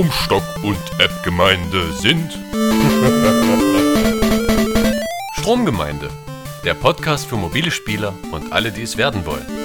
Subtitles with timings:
[0.00, 2.38] Stromstock und App-Gemeinde sind
[5.34, 6.08] Stromgemeinde,
[6.64, 9.59] der Podcast für mobile Spieler und alle, die es werden wollen.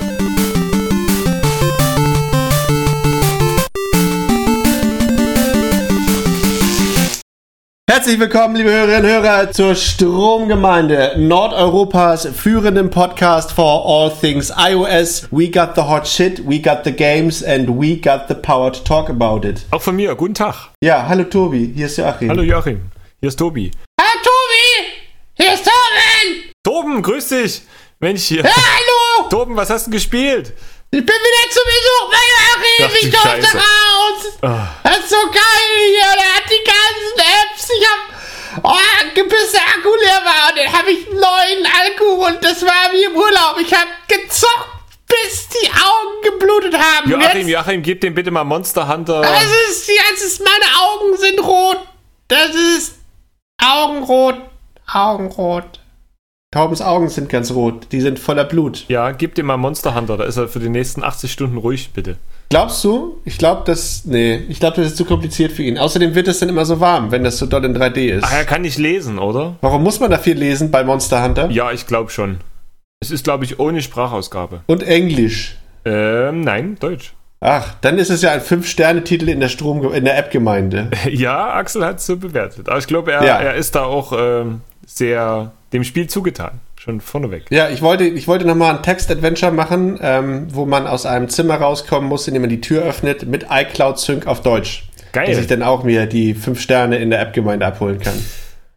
[8.05, 15.27] Herzlich willkommen, liebe Hörerinnen und Hörer, zur Stromgemeinde, Nordeuropas führenden Podcast for all things iOS.
[15.31, 18.79] We got the hot shit, we got the games and we got the power to
[18.83, 19.65] talk about it.
[19.71, 20.69] Auch von mir, guten Tag.
[20.83, 22.29] Ja, hallo Tobi, hier ist Joachim.
[22.29, 23.71] Hallo Joachim, hier ist Tobi.
[23.99, 24.85] Hallo Tobi!
[25.33, 26.43] Hier ist Torben!
[26.63, 27.63] Toben, grüß dich.
[27.99, 28.43] Mensch hier.
[28.43, 29.29] Ja, hallo!
[29.31, 30.53] Toben, was hast du gespielt?
[30.91, 32.85] Ich bin wieder zu Besuch bei Joachim!
[32.85, 34.37] Ach, Ich durfte raus!
[34.43, 34.67] Ah.
[34.83, 36.15] Das ist so geil hier!
[36.19, 37.54] Der hat die ganzen Apps!
[37.69, 38.63] Ich hab...
[38.63, 38.77] Oh,
[39.13, 43.03] bis der Akku leer war und dann hab ich neuen Akku und das war wie
[43.03, 43.57] im Urlaub.
[43.59, 44.69] Ich hab gezockt,
[45.07, 47.09] bis die Augen geblutet haben.
[47.11, 49.21] Joachim, Jetzt, Joachim, gib dem bitte mal Monster Hunter.
[49.21, 51.79] das ist, jetzt ist, meine Augen sind rot.
[52.27, 52.95] Das ist
[53.61, 54.35] Augenrot.
[54.91, 55.79] Augenrot.
[56.55, 58.85] Taubens Augen sind ganz rot, die sind voller Blut.
[58.87, 61.89] Ja, gib dem mal Monster Hunter, da ist er für die nächsten 80 Stunden ruhig,
[61.93, 62.15] bitte.
[62.47, 63.17] Glaubst du?
[63.25, 65.77] Ich glaube, das, nee, ich glaube, das ist zu kompliziert für ihn.
[65.77, 68.23] Außerdem wird es dann immer so warm, wenn das so doll in 3D ist.
[68.23, 69.57] Ach, er kann nicht lesen, oder?
[69.59, 71.49] Warum muss man da viel lesen bei Monster Hunter?
[71.51, 72.37] Ja, ich glaube schon.
[73.01, 74.61] Es ist, glaube ich, ohne Sprachausgabe.
[74.67, 75.57] Und Englisch.
[75.83, 77.15] Ähm, nein, Deutsch.
[77.41, 80.89] Ach, dann ist es ja ein Fünf-Sterne-Titel in der Strom in der App-Gemeinde.
[81.11, 82.69] Ja, Axel hat es so bewertet.
[82.69, 83.39] Aber ich glaube, er, Ja.
[83.39, 86.59] er ist da auch ähm, sehr dem Spiel zugetan.
[86.77, 87.45] Schon vorneweg.
[87.49, 91.55] Ja, ich wollte, ich wollte nochmal ein Text-Adventure machen, ähm, wo man aus einem Zimmer
[91.55, 94.87] rauskommen muss, indem man die Tür öffnet, mit iCloud Sync auf Deutsch.
[95.11, 95.27] Geil.
[95.27, 98.13] Dass ich dann auch mir die fünf Sterne in der App-Gemeinde abholen kann.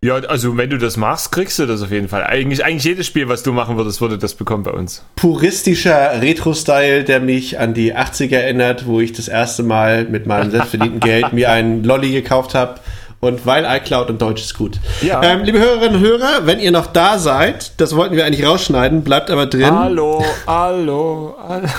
[0.00, 2.22] Ja, also wenn du das machst, kriegst du das auf jeden Fall.
[2.22, 5.04] Eigentlich, eigentlich jedes Spiel, was du machen würdest, würde das bekommen bei uns.
[5.16, 10.52] Puristischer Retro-Style, der mich an die 80er erinnert, wo ich das erste Mal mit meinem
[10.52, 12.78] selbstverdienten Geld mir einen Lolli gekauft habe.
[13.20, 14.78] Und weil iCloud und Deutsch ist gut.
[15.02, 15.20] Ja.
[15.22, 19.02] Ähm, liebe Hörerinnen und Hörer, wenn ihr noch da seid, das wollten wir eigentlich rausschneiden,
[19.02, 19.74] bleibt aber drin.
[19.74, 21.68] Hallo, hallo, hallo.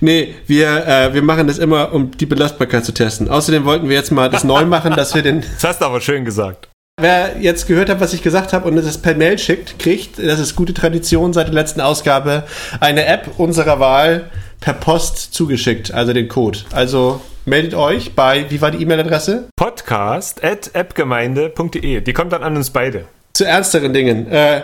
[0.00, 3.30] Nee, wir, äh, wir machen das immer, um die Belastbarkeit zu testen.
[3.30, 5.40] Außerdem wollten wir jetzt mal das neu machen, dass wir den.
[5.40, 6.68] Das hast du aber schön gesagt.
[7.00, 10.38] Wer jetzt gehört hat, was ich gesagt habe und es per Mail schickt, kriegt, das
[10.38, 12.44] ist gute Tradition seit der letzten Ausgabe,
[12.80, 14.30] eine App unserer Wahl
[14.60, 16.60] per Post zugeschickt, also den Code.
[16.72, 19.48] Also meldet euch bei, wie war die E-Mail-Adresse?
[19.56, 22.00] Podcast at appgemeinde.de.
[22.00, 23.04] Die kommt dann an uns beide.
[23.32, 24.26] Zu ernsteren Dingen.
[24.28, 24.62] Äh,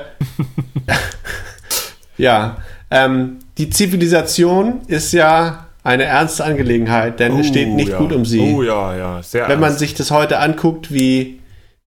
[2.19, 2.59] ja,
[2.91, 7.99] ähm, die Zivilisation ist ja eine ernste Angelegenheit, denn es steht nicht ja.
[7.99, 8.41] gut um sie.
[8.41, 9.81] Oh ja, ja, sehr Wenn man ernst.
[9.81, 11.41] sich das heute anguckt, wie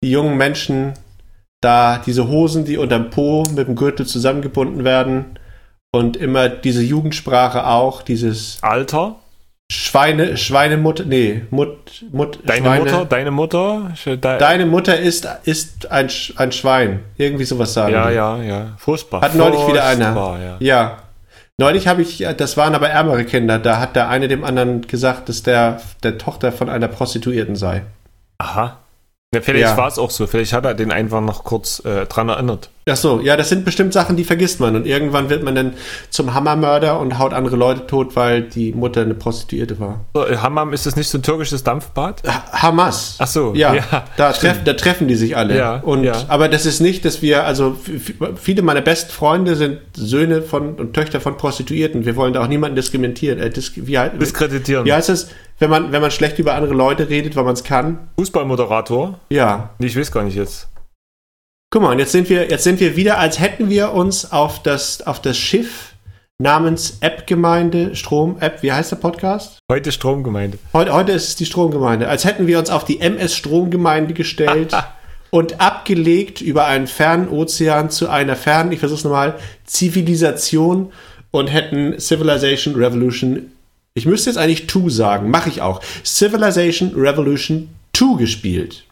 [0.03, 0.93] die jungen Menschen
[1.59, 5.37] da diese Hosen, die unterm Po mit dem Gürtel zusammengebunden werden
[5.91, 9.15] und immer diese Jugendsprache auch, dieses Alter,
[9.71, 13.91] Schweine, Schweinemutter, nee, Mut, Mut, deine Schweine, Mutter, deine Mutter.
[14.05, 16.99] De deine Mutter ist, ist ein, Sch- ein Schwein.
[17.17, 18.15] Irgendwie sowas sagen ja, die.
[18.15, 18.65] ja, ja.
[18.77, 19.21] Furchtbar.
[19.21, 20.13] Hat neulich wieder einer.
[20.41, 20.57] Ja.
[20.59, 20.97] Ja.
[21.57, 25.29] Neulich habe ich, das waren aber ärmere Kinder, da hat der eine dem anderen gesagt,
[25.29, 27.83] dass der, der Tochter von einer Prostituierten sei.
[28.39, 28.79] Aha.
[29.33, 29.77] Ja, vielleicht Ja.
[29.77, 30.27] war es auch so.
[30.27, 32.69] Vielleicht hat er den einfach noch kurz äh, dran erinnert.
[32.89, 34.75] Ach so, ja, das sind bestimmt Sachen, die vergisst man.
[34.75, 35.73] Und irgendwann wird man dann
[36.09, 40.01] zum Hammermörder und haut andere Leute tot, weil die Mutter eine Prostituierte war.
[40.13, 42.23] So, äh, Hammam, ist das nicht so ein türkisches Dampfbad?
[42.27, 43.15] Ha- Hamas.
[43.19, 45.57] Ach so, Ja, ja, da, treff, da treffen die sich alle.
[45.57, 46.13] Ja, und, ja.
[46.27, 47.77] Aber das ist nicht, dass wir, also
[48.35, 52.03] viele meiner besten Freunde sind Söhne von und Töchter von Prostituierten.
[52.05, 53.39] Wir wollen da auch niemanden diskriminieren.
[53.39, 54.83] Äh, dis, wie, Diskreditieren.
[54.85, 55.29] wie heißt es,
[55.61, 58.09] wenn man, wenn man schlecht über andere Leute redet, weil man es kann?
[58.17, 59.19] Fußballmoderator?
[59.29, 59.69] Ja.
[59.77, 60.67] Nee, ich weiß gar nicht jetzt.
[61.69, 64.63] Guck mal, und jetzt sind wir, jetzt sind wir wieder, als hätten wir uns auf
[64.63, 65.93] das, auf das Schiff
[66.39, 69.59] namens App-Gemeinde, Strom-App, wie heißt der Podcast?
[69.71, 70.57] Heute Stromgemeinde.
[70.73, 72.09] Heute, heute ist es die Stromgemeinde.
[72.09, 74.75] Als hätten wir uns auf die MS Stromgemeinde gestellt
[75.29, 79.35] und abgelegt über einen fernen Ozean zu einer fernen, ich versuch's nochmal,
[79.65, 80.91] Zivilisation
[81.29, 83.51] und hätten Civilization Revolution,
[83.93, 88.85] ich müsste jetzt eigentlich 2 sagen, mache ich auch, Civilization Revolution 2 gespielt.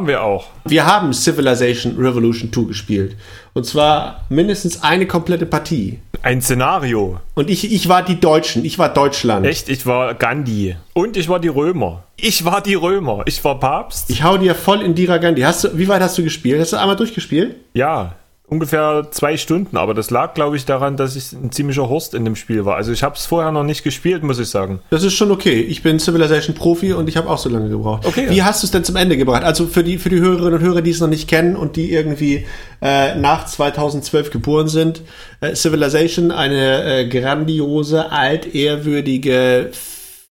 [0.00, 0.46] Haben wir auch.
[0.64, 3.16] Wir haben Civilization Revolution 2 gespielt.
[3.52, 5.98] Und zwar mindestens eine komplette Partie.
[6.22, 7.20] Ein Szenario.
[7.34, 9.44] Und ich, ich war die Deutschen, ich war Deutschland.
[9.44, 10.74] Echt, ich war Gandhi.
[10.94, 12.04] Und ich war die Römer.
[12.16, 13.24] Ich war die Römer.
[13.26, 14.08] Ich war Papst.
[14.08, 15.42] Ich hau dir voll in Dira Gandhi.
[15.42, 16.58] Hast du, wie weit hast du gespielt?
[16.62, 17.56] Hast du einmal durchgespielt?
[17.74, 18.14] ja.
[18.50, 22.24] Ungefähr zwei Stunden, aber das lag, glaube ich, daran, dass ich ein ziemlicher Horst in
[22.24, 22.76] dem Spiel war.
[22.76, 24.80] Also ich habe es vorher noch nicht gespielt, muss ich sagen.
[24.90, 25.60] Das ist schon okay.
[25.60, 28.06] Ich bin Civilization Profi und ich habe auch so lange gebraucht.
[28.06, 28.44] Okay, Wie ja.
[28.44, 29.44] hast du es denn zum Ende gebracht?
[29.44, 31.92] Also für die, für die Hörerinnen und Hörer, die es noch nicht kennen und die
[31.92, 32.46] irgendwie
[32.82, 35.02] äh, nach 2012 geboren sind,
[35.40, 39.70] äh, Civilization, eine äh, grandiose, altehrwürdige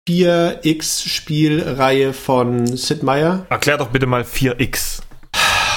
[0.09, 3.47] 4X-Spielreihe von Sid Meier.
[3.49, 5.01] Erklär doch bitte mal 4X.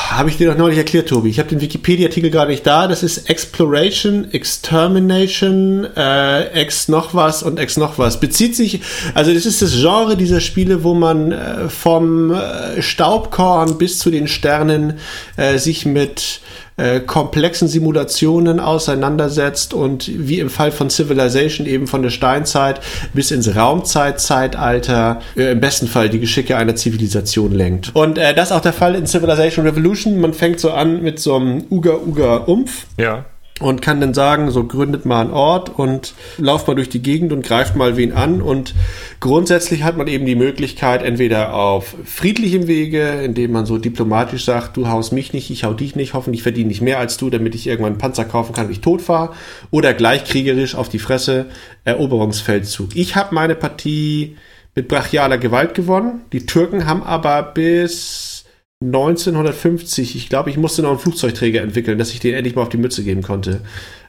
[0.09, 1.29] Habe ich dir doch neulich erklärt, Tobi.
[1.29, 2.87] Ich habe den Wikipedia-Artikel gerade nicht da.
[2.87, 8.19] Das ist Exploration, Extermination, äh, Ex noch was und Ex noch was.
[8.19, 8.79] Bezieht sich,
[9.13, 14.09] also das ist das Genre dieser Spiele, wo man äh, vom äh, Staubkorn bis zu
[14.09, 14.93] den Sternen
[15.35, 16.39] äh, sich mit
[16.77, 22.81] äh, komplexen Simulationen auseinandersetzt und wie im Fall von Civilization eben von der Steinzeit
[23.13, 27.95] bis ins Raumzeitzeitalter äh, im besten Fall die Geschicke einer Zivilisation lenkt.
[27.95, 30.19] Und äh, das ist auch der Fall in Civilization Revolution.
[30.19, 33.25] Man fängt so an mit so einem Uga-Uga-Umpf Ja.
[33.59, 37.33] Und kann dann sagen, so gründet mal einen Ort und lauft mal durch die Gegend
[37.33, 38.41] und greift mal wen an.
[38.41, 38.75] Und
[39.19, 44.77] grundsätzlich hat man eben die Möglichkeit, entweder auf friedlichem Wege, indem man so diplomatisch sagt,
[44.77, 47.55] du haust mich nicht, ich hau dich nicht, hoffentlich verdiene ich mehr als du, damit
[47.55, 49.33] ich irgendwann einen Panzer kaufen kann und ich tot fahre.
[49.71, 51.47] Oder gleich kriegerisch auf die Fresse,
[51.83, 52.95] Eroberungsfeldzug.
[52.95, 54.37] Ich habe meine Partie
[54.75, 56.21] mit brachialer Gewalt gewonnen.
[56.31, 58.36] Die Türken haben aber bis
[58.83, 62.69] 1950, ich glaube, ich musste noch einen Flugzeugträger entwickeln, dass ich den endlich mal auf
[62.69, 63.61] die Mütze geben konnte,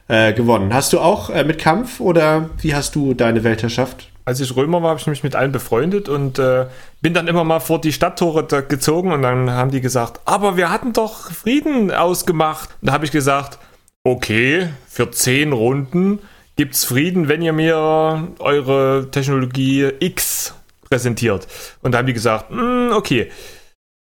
[0.07, 0.73] äh, gewonnen.
[0.73, 4.09] Hast du auch äh, mit Kampf oder wie hast du deine Weltherrschaft?
[4.25, 6.67] Als ich Römer war, habe ich mich mit allen befreundet und äh,
[7.01, 10.69] bin dann immer mal vor die Stadttore gezogen und dann haben die gesagt, aber wir
[10.69, 12.69] hatten doch Frieden ausgemacht.
[12.79, 13.57] Und da habe ich gesagt,
[14.03, 16.19] okay, für zehn Runden
[16.57, 20.53] gibt's Frieden, wenn ihr mir eure Technologie X
[20.87, 21.47] präsentiert.
[21.81, 23.31] Und da haben die gesagt, "Mm, okay.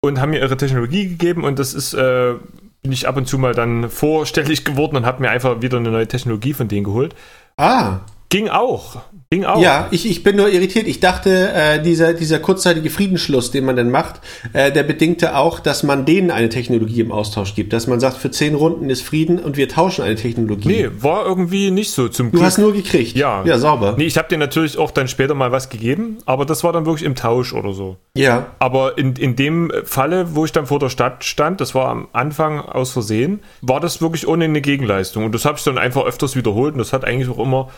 [0.08, 2.34] Und haben mir ihre Technologie gegeben und das ist, äh,
[2.82, 5.90] bin ich ab und zu mal dann vorstellig geworden und habe mir einfach wieder eine
[5.90, 7.14] neue Technologie von denen geholt.
[7.56, 8.00] Ah,
[8.30, 9.00] Ging auch.
[9.30, 9.60] Ging auch.
[9.60, 10.86] ja, ich, ich bin nur irritiert.
[10.86, 14.20] Ich dachte, äh, dieser, dieser kurzzeitige Friedensschluss, den man dann macht,
[14.54, 17.74] äh, der bedingte auch, dass man denen eine Technologie im Austausch gibt.
[17.74, 20.68] Dass man sagt, für zehn Runden ist Frieden und wir tauschen eine Technologie.
[20.68, 23.16] Nee, war irgendwie nicht so zum Du hast nur gekriegt.
[23.16, 23.44] Ja.
[23.44, 23.94] Ja, sauber.
[23.98, 26.86] Nee, ich habe dir natürlich auch dann später mal was gegeben, aber das war dann
[26.86, 27.96] wirklich im Tausch oder so.
[28.14, 28.46] Ja.
[28.58, 32.08] Aber in, in dem Falle, wo ich dann vor der Stadt stand, das war am
[32.12, 35.24] Anfang aus Versehen, war das wirklich ohne eine Gegenleistung.
[35.24, 37.68] Und das habe ich dann einfach öfters wiederholt und das hat eigentlich auch immer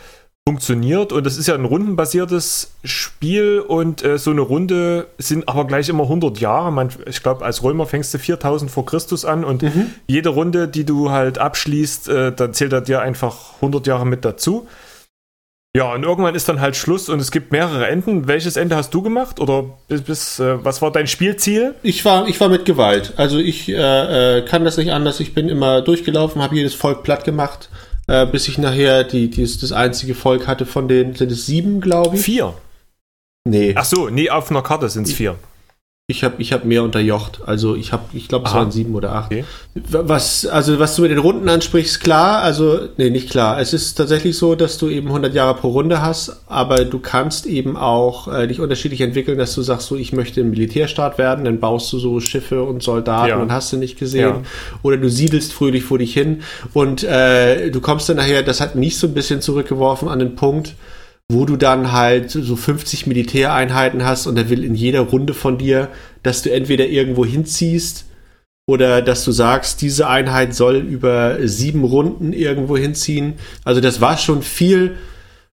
[0.50, 1.12] funktioniert.
[1.12, 5.88] Und das ist ja ein rundenbasiertes Spiel und äh, so eine Runde sind aber gleich
[5.88, 6.73] immer 100 Jahre.
[6.73, 9.64] Man, ich glaube, als Römer fängst du 4000 vor Christus an und
[10.08, 14.25] jede Runde, die du halt abschließt, äh, dann zählt er dir einfach 100 Jahre mit
[14.25, 14.67] dazu.
[15.76, 18.26] Ja, und irgendwann ist dann halt Schluss und es gibt mehrere Enden.
[18.26, 19.38] Welches Ende hast du gemacht?
[19.38, 21.76] Oder bis, bis äh, was war dein Spielziel?
[21.85, 23.12] Ich war, ich war mit Gewalt.
[23.17, 25.20] Also ich äh, äh, kann das nicht anders.
[25.20, 27.69] Ich bin immer durchgelaufen, habe jedes Volk platt gemacht,
[28.10, 31.80] äh, bis ich nachher die, die, das einzige Volk hatte von denen, sind es sieben,
[31.80, 32.22] glaube ich?
[32.22, 32.54] Vier.
[33.44, 35.38] Nee, Ach so, nee, auf einer Karte sind es vier.
[36.10, 37.40] Ich habe ich hab mehr unterjocht.
[37.46, 39.30] Also ich habe, ich glaube, es waren sieben oder acht.
[39.32, 39.44] Okay.
[39.74, 43.60] Was, also was du mit den Runden ansprichst, klar, also, nee, nicht klar.
[43.60, 47.46] Es ist tatsächlich so, dass du eben 100 Jahre pro Runde hast, aber du kannst
[47.46, 51.44] eben auch äh, dich unterschiedlich entwickeln, dass du sagst, so, ich möchte ein Militärstaat werden,
[51.44, 53.36] dann baust du so Schiffe und Soldaten Ja.
[53.38, 54.20] und hast du nicht gesehen.
[54.28, 54.42] Ja.
[54.82, 56.42] Oder du siedelst fröhlich vor dich hin
[56.72, 60.35] und äh, du kommst dann nachher, das hat mich so ein bisschen zurückgeworfen an den
[60.35, 60.75] Punkt,
[61.32, 65.58] wo du dann halt so 50 Militäreinheiten hast und er will in jeder Runde von
[65.58, 65.88] dir,
[66.22, 68.06] dass du entweder irgendwo hinziehst
[68.66, 73.34] oder dass du sagst, diese Einheit soll über sieben Runden irgendwo hinziehen.
[73.64, 74.96] Also das war schon viel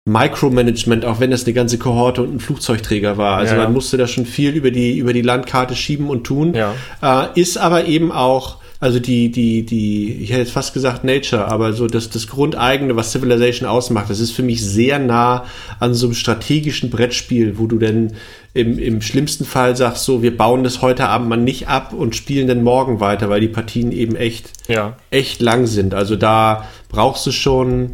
[0.06, 3.38] Micromanagement, auch wenn das eine ganze Kohorte und ein Flugzeugträger war.
[3.38, 3.64] Also Ja, ja.
[3.66, 6.56] man musste da schon viel über die, über die Landkarte schieben und tun.
[6.56, 6.74] Ja.
[7.02, 11.46] Äh, ist aber eben auch, also die, die, die, ich hätte jetzt fast gesagt Nature,
[11.48, 15.46] aber so das, das Grundeigene, was Civilization ausmacht, das ist für mich sehr nah
[15.80, 18.14] an so einem strategischen Brettspiel, wo du dann
[18.54, 22.16] im, im schlimmsten Fall sagst, so, wir bauen das heute Abend mal nicht ab und
[22.16, 24.98] spielen dann morgen weiter, weil die Partien eben echt, Ja.
[25.10, 25.94] echt lang sind.
[25.94, 27.92] Also da brauchst du schon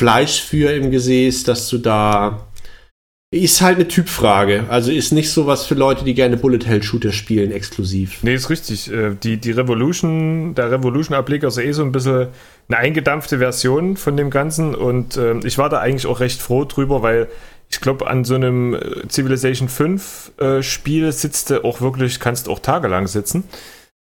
[0.00, 2.46] Fleisch für im Gesäß, dass du da
[3.40, 4.64] ist halt eine Typfrage.
[4.68, 8.18] Also ist nicht sowas für Leute, die gerne Bullet Hell Shooter spielen, exklusiv.
[8.22, 8.92] Nee, ist richtig.
[8.92, 12.28] Äh, Die, die Revolution, der Revolution-Ableger ist eh so ein bisschen
[12.68, 16.64] eine eingedampfte Version von dem Ganzen und äh, ich war da eigentlich auch recht froh
[16.64, 17.28] drüber, weil
[17.70, 22.48] ich glaube, an so einem äh, Civilization 5 äh, Spiel sitzt du auch wirklich, kannst
[22.48, 23.44] auch tagelang sitzen.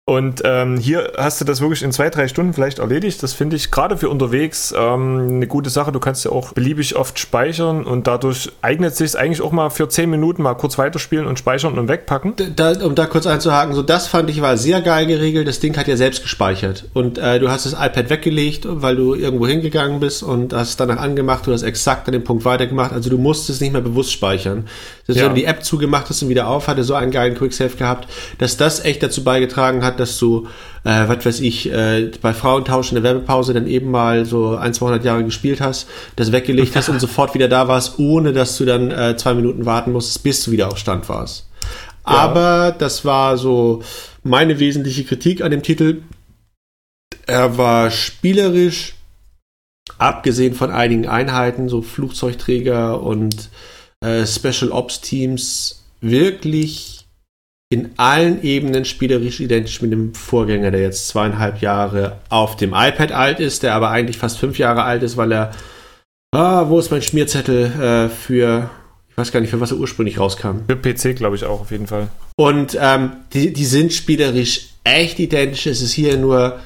[0.07, 3.23] Und ähm, hier hast du das wirklich in zwei, drei Stunden vielleicht erledigt.
[3.23, 5.93] Das finde ich gerade für unterwegs ähm, eine gute Sache.
[5.93, 9.71] Du kannst ja auch beliebig oft speichern und dadurch eignet es sich eigentlich auch mal
[9.71, 12.35] für zehn Minuten mal kurz weiterspielen und speichern und wegpacken.
[12.55, 15.49] Da, um da kurz einzuhaken, so das fand ich war sehr geil geregelt.
[15.49, 16.85] Das Ding hat ja selbst gespeichert.
[16.93, 20.77] Und äh, du hast das iPad weggelegt, weil du irgendwo hingegangen bist und hast es
[20.77, 21.47] danach angemacht.
[21.47, 22.93] Du hast exakt an dem Punkt weitergemacht.
[22.93, 24.67] Also du musstest nicht mehr bewusst speichern.
[25.07, 25.27] Selbst ja.
[25.27, 28.09] wenn du die App zugemacht hast und wieder auf, hatte so einen geilen Quicksave gehabt,
[28.39, 30.49] dass das echt dazu beigetragen hat, dass du,
[30.85, 34.73] äh, was weiß ich, äh, bei Frauentausch in der Werbepause dann eben mal so ein,
[34.73, 38.65] 200 Jahre gespielt hast, das weggelegt hast und sofort wieder da warst, ohne dass du
[38.65, 41.47] dann äh, zwei Minuten warten musstest, bis du wieder auf Stand warst.
[42.07, 42.13] Ja.
[42.15, 43.83] Aber das war so
[44.23, 46.03] meine wesentliche Kritik an dem Titel.
[47.27, 48.95] Er war spielerisch,
[49.99, 53.51] abgesehen von einigen Einheiten, so Flugzeugträger und
[54.05, 57.07] äh, Special Ops Teams, wirklich
[57.71, 63.13] in allen Ebenen spielerisch identisch mit dem Vorgänger, der jetzt zweieinhalb Jahre auf dem iPad
[63.13, 65.51] alt ist, der aber eigentlich fast fünf Jahre alt ist, weil er.
[66.33, 68.71] Ah, wo ist mein Schmierzettel äh, für.
[69.09, 70.59] Ich weiß gar nicht, für was er ursprünglich rauskam.
[70.69, 72.09] Für PC, glaube ich, auch auf jeden Fall.
[72.37, 75.67] Und ähm, die, die sind spielerisch echt identisch.
[75.67, 76.59] Es ist hier nur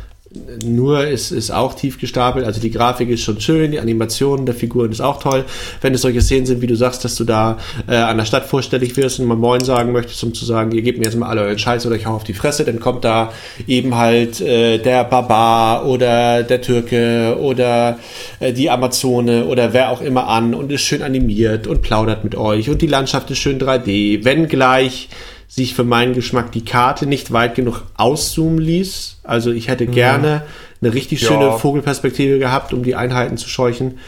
[0.64, 2.44] nur ist, ist auch tief gestapelt.
[2.44, 5.44] Also die Grafik ist schon schön, die Animation der Figuren ist auch toll.
[5.80, 8.44] Wenn es solche Szenen sind, wie du sagst, dass du da äh, an der Stadt
[8.44, 11.28] vorstellig wirst und mal Moin sagen möchtest, um zu sagen, ihr gebt mir jetzt mal
[11.28, 13.32] alle euren Scheiß oder ich hau auf die Fresse, dann kommt da
[13.66, 17.98] eben halt äh, der Barbar oder der Türke oder
[18.40, 22.34] äh, die Amazone oder wer auch immer an und ist schön animiert und plaudert mit
[22.34, 25.08] euch und die Landschaft ist schön 3D, wenn gleich
[25.48, 29.20] sich für meinen Geschmack die Karte nicht weit genug auszoomen ließ.
[29.24, 29.92] Also ich hätte mhm.
[29.92, 30.42] gerne
[30.80, 31.56] eine richtig schöne ja.
[31.56, 33.98] Vogelperspektive gehabt, um die Einheiten zu scheuchen.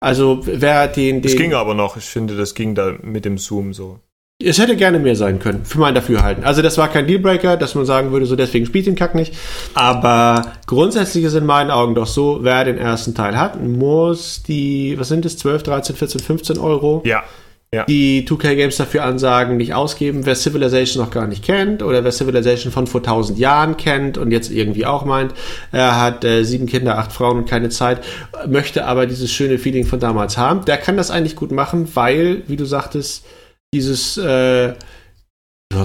[0.00, 1.22] Also wer den, den.
[1.22, 1.96] Das ging aber noch.
[1.96, 3.98] Ich finde, das ging da mit dem Zoom so.
[4.42, 6.42] Es hätte gerne mehr sein können, für mein Dafürhalten.
[6.44, 9.32] Also das war kein Dealbreaker, dass man sagen würde, so deswegen spielt den Kack nicht.
[9.74, 14.98] Aber grundsätzlich ist in meinen Augen doch so, wer den ersten Teil hat, muss die,
[14.98, 17.22] was sind es, 12, 13, 14, 15 Euro ja
[17.74, 17.84] ja.
[17.84, 20.24] die 2K Games dafür ansagen, nicht ausgeben.
[20.24, 24.30] Wer Civilization noch gar nicht kennt oder wer Civilization von vor 1000 Jahren kennt und
[24.30, 25.34] jetzt irgendwie auch meint,
[25.72, 28.02] er hat äh, sieben Kinder, acht Frauen und keine Zeit,
[28.46, 32.42] möchte aber dieses schöne Feeling von damals haben, der kann das eigentlich gut machen, weil,
[32.46, 33.24] wie du sagtest,
[33.74, 34.74] dieses äh,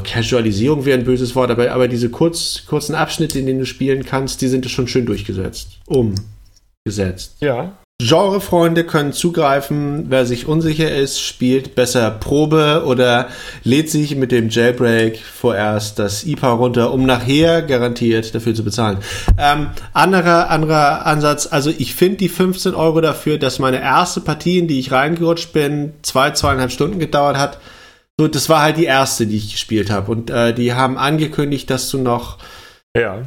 [0.03, 4.05] Casualisierung wäre ein böses Wort, aber, aber diese kurz, kurzen Abschnitte, in denen du spielen
[4.05, 5.79] kannst, die sind schon schön durchgesetzt.
[5.87, 7.37] Umgesetzt.
[7.39, 7.78] Ja.
[8.01, 10.05] Genrefreunde können zugreifen.
[10.07, 13.27] Wer sich unsicher ist, spielt besser Probe oder
[13.65, 18.99] lädt sich mit dem Jailbreak vorerst das IPA runter, um nachher garantiert dafür zu bezahlen.
[19.37, 24.59] Ähm, anderer, anderer Ansatz, also ich finde die 15 Euro dafür, dass meine erste Partie,
[24.59, 27.59] in die ich reingerutscht bin, zwei, zweieinhalb Stunden gedauert hat.
[28.17, 30.09] So, das war halt die erste, die ich gespielt habe.
[30.09, 32.37] Und äh, die haben angekündigt, dass du noch
[32.95, 33.23] ja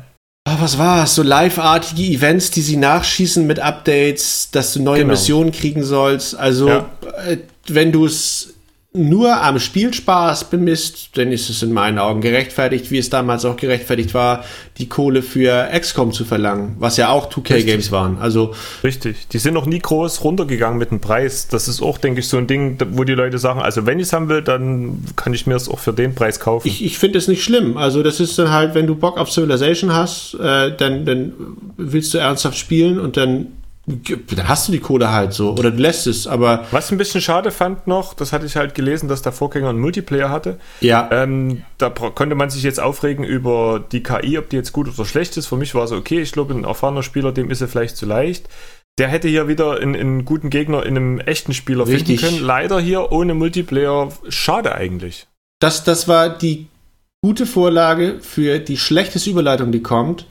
[0.53, 1.15] Oh, was war es?
[1.15, 5.13] So live-artige Events, die sie nachschießen mit Updates, dass du neue genau.
[5.13, 6.35] Missionen kriegen sollst.
[6.35, 6.91] Also, ja.
[7.27, 8.55] äh, wenn du es
[8.95, 13.57] nur am Spielspaß bemisst, dann ist es in meinen Augen gerechtfertigt, wie es damals auch
[13.57, 14.45] gerechtfertigt war,
[14.77, 18.19] die Kohle für XCOM zu verlangen, was ja auch 2K-Games waren.
[18.19, 21.49] Also Richtig, die sind noch nie groß runtergegangen mit dem Preis.
[21.49, 24.09] Das ist auch, denke ich, so ein Ding, wo die Leute sagen, also wenn ich
[24.09, 26.69] es haben will, dann kann ich mir es auch für den Preis kaufen.
[26.69, 27.79] Ich, ich finde es nicht schlimm.
[27.79, 31.33] Also das ist dann halt, wenn du Bock auf Civilization hast, äh, dann, dann
[31.79, 33.47] willst du ernsthaft spielen und dann
[33.87, 36.67] dann hast du die Kohle halt so oder du lässt es, aber.
[36.71, 39.71] Was ich ein bisschen schade fand noch, das hatte ich halt gelesen, dass der Vorgänger
[39.71, 40.59] einen Multiplayer hatte.
[40.81, 41.09] Ja.
[41.11, 45.05] Ähm, da konnte man sich jetzt aufregen über die KI, ob die jetzt gut oder
[45.05, 45.49] schlecht ist.
[45.49, 46.21] Für mich war es okay.
[46.21, 48.49] Ich glaube, ein erfahrener Spieler, dem ist er vielleicht zu leicht.
[48.99, 52.21] Der hätte hier wieder einen, einen guten Gegner in einem echten Spieler Richtig.
[52.21, 52.47] finden können.
[52.47, 54.11] Leider hier ohne Multiplayer.
[54.29, 55.27] Schade eigentlich.
[55.61, 56.69] Das, das war die
[57.21, 60.27] gute Vorlage für die schlechteste Überleitung, die kommt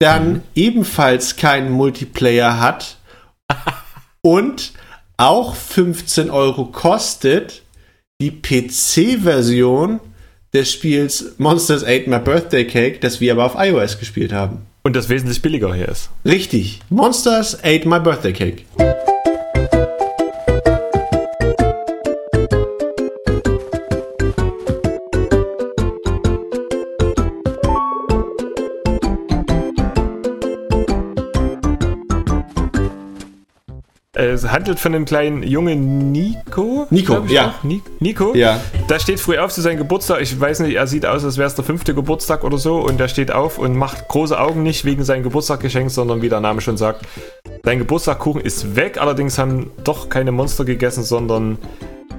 [0.00, 0.42] dann mhm.
[0.56, 2.96] ebenfalls keinen Multiplayer hat
[4.22, 4.72] und
[5.16, 7.62] auch 15 Euro kostet
[8.20, 10.00] die PC-Version
[10.52, 14.66] des Spiels Monsters 8 My Birthday Cake, das wir aber auf iOS gespielt haben.
[14.82, 16.08] Und das wesentlich billiger hier ist.
[16.24, 16.80] Richtig.
[16.88, 18.64] Monsters 8 My Birthday Cake.
[34.20, 36.86] Es handelt von einem kleinen jungen Nico.
[36.90, 37.54] Nico, ja.
[38.00, 38.34] Nico.
[38.34, 38.60] Ja.
[38.88, 40.20] Da steht früh auf zu seinem Geburtstag.
[40.20, 42.78] Ich weiß nicht, er sieht aus, als wäre es der fünfte Geburtstag oder so.
[42.78, 46.40] Und er steht auf und macht große Augen nicht wegen seinem Geburtstaggeschenk, sondern wie der
[46.40, 47.06] Name schon sagt,
[47.64, 48.98] sein Geburtstagkuchen ist weg.
[49.00, 51.58] Allerdings haben doch keine Monster gegessen, sondern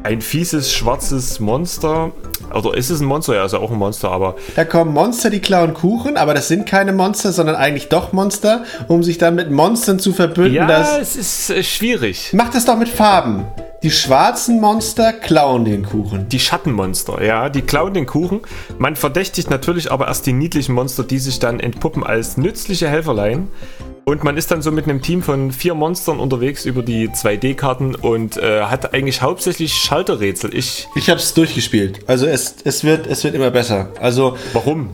[0.04, 2.12] ein fieses schwarzes Monster.
[2.54, 3.36] Oder ist es ein Monster?
[3.36, 6.48] Ja, ist ja auch ein Monster, aber Da kommen Monster, die klauen Kuchen, aber das
[6.48, 10.54] sind keine Monster, sondern eigentlich doch Monster, um sich dann mit Monstern zu verbünden.
[10.54, 12.32] ja, Das, es ist äh, schwierig.
[12.34, 13.46] mach das doch mit Farben.
[13.84, 16.30] Die schwarzen Monster klauen den Kuchen.
[16.30, 18.42] Die Schattenmonster, ja, die klauen den Kuchen.
[18.78, 23.48] Man verdächtigt natürlich aber erst die niedlichen Monster, die sich dann entpuppen als nützliche Helferlein.
[24.06, 27.96] Und man ist dann so mit einem Team von vier Monstern unterwegs über die 2D-Karten
[27.96, 30.56] und äh, hat eigentlich hauptsächlich Schalterrätsel.
[30.56, 30.88] Ich.
[30.94, 32.02] Ich hab's durchgespielt.
[32.08, 33.90] Also es, es, wird, es wird immer besser.
[34.00, 34.92] Also Warum?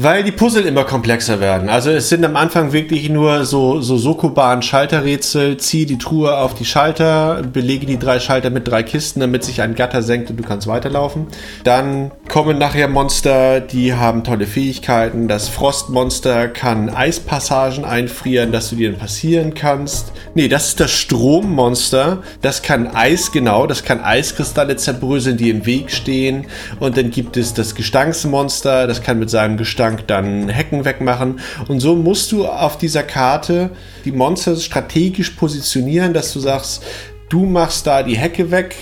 [0.00, 1.68] Weil die Puzzle immer komplexer werden.
[1.68, 5.56] Also es sind am Anfang wirklich nur so, so Sokoban-Schalterrätsel.
[5.56, 9.60] Zieh die Truhe auf die Schalter, belege die drei Schalter mit drei Kisten, damit sich
[9.60, 11.26] ein Gatter senkt und du kannst weiterlaufen.
[11.64, 15.26] Dann kommen nachher Monster, die haben tolle Fähigkeiten.
[15.26, 20.12] Das Frostmonster kann Eispassagen einfrieren, dass du dir dann passieren kannst.
[20.36, 22.22] Nee, das ist das Strommonster.
[22.40, 26.46] Das kann Eis, genau, das kann Eiskristalle zerbröseln, die im Weg stehen.
[26.78, 31.40] Und dann gibt es das Gestanksmonster, das kann mit seinem Gestank dann Hecken wegmachen.
[31.68, 33.70] Und so musst du auf dieser Karte
[34.04, 36.84] die Monster strategisch positionieren, dass du sagst,
[37.28, 38.74] du machst da die Hecke weg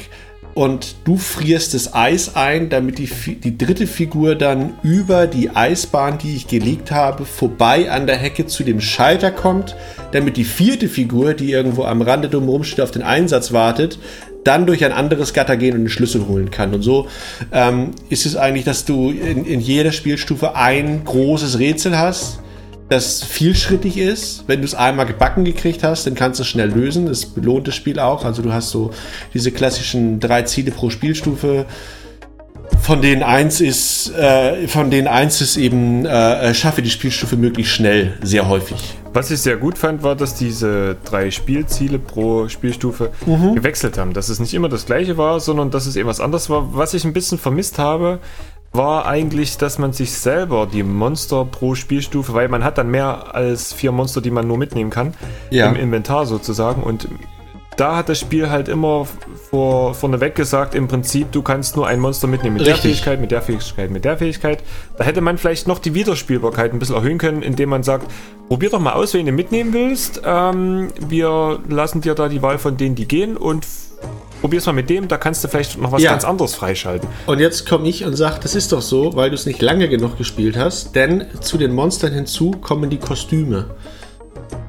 [0.56, 6.16] und du frierst das Eis ein, damit die, die dritte Figur dann über die Eisbahn,
[6.16, 9.76] die ich gelegt habe, vorbei an der Hecke zu dem Schalter kommt,
[10.12, 13.98] damit die vierte Figur, die irgendwo am Rande drumherum steht, auf den Einsatz wartet,
[14.46, 16.74] dann durch ein anderes Gatter gehen und den Schlüssel holen kann.
[16.74, 17.08] Und so
[17.52, 22.40] ähm, ist es eigentlich, dass du in, in jeder Spielstufe ein großes Rätsel hast,
[22.88, 24.44] das vielschrittig ist.
[24.46, 27.06] Wenn du es einmal gebacken gekriegt hast, dann kannst du es schnell lösen.
[27.06, 28.24] Das belohnt das Spiel auch.
[28.24, 28.92] Also du hast so
[29.34, 31.66] diese klassischen drei Ziele pro Spielstufe.
[32.82, 37.72] Von denen eins ist, äh, von denen eins ist eben, äh, schaffe die Spielstufe möglichst
[37.72, 38.76] schnell, sehr häufig.
[39.12, 43.10] Was ich sehr gut fand, war, dass diese drei Spielziele pro Spielstufe
[43.54, 44.12] gewechselt haben.
[44.12, 46.76] Dass es nicht immer das gleiche war, sondern dass es eben was anderes war.
[46.76, 48.18] Was ich ein bisschen vermisst habe,
[48.72, 53.34] war eigentlich, dass man sich selber die Monster pro Spielstufe, weil man hat dann mehr
[53.34, 55.14] als vier Monster, die man nur mitnehmen kann,
[55.50, 55.66] Ja.
[55.70, 56.82] im Inventar sozusagen.
[56.82, 57.08] Und
[57.76, 59.06] da hat das Spiel halt immer
[59.50, 62.92] vor, vorneweg gesagt, im Prinzip, du kannst nur ein Monster mitnehmen mit der Richtig.
[62.92, 64.62] Fähigkeit, mit der Fähigkeit, mit der Fähigkeit.
[64.96, 68.10] Da hätte man vielleicht noch die Wiederspielbarkeit ein bisschen erhöhen können, indem man sagt,
[68.48, 70.22] probier doch mal aus, wen du mitnehmen willst.
[70.24, 73.66] Ähm, wir lassen dir da die Wahl von denen, die gehen und
[74.40, 76.10] probier's mal mit dem, da kannst du vielleicht noch was Ja.
[76.10, 77.08] ganz anderes freischalten.
[77.26, 79.88] Und jetzt komme ich und sage, das ist doch so, weil du es nicht lange
[79.88, 83.66] genug gespielt hast, denn zu den Monstern hinzu kommen die Kostüme.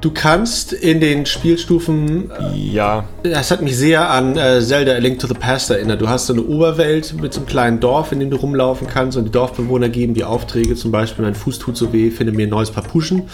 [0.00, 5.18] Du kannst in den Spielstufen Ja, Das hat mich sehr an äh, Zelda A Link
[5.18, 6.00] to the Past erinnert.
[6.00, 9.18] Du hast so eine Oberwelt mit so einem kleinen Dorf, in dem du rumlaufen kannst
[9.18, 12.46] und die Dorfbewohner geben dir Aufträge, zum Beispiel, mein Fuß tut so weh, finde mir
[12.46, 13.24] ein neues Paar Puschen.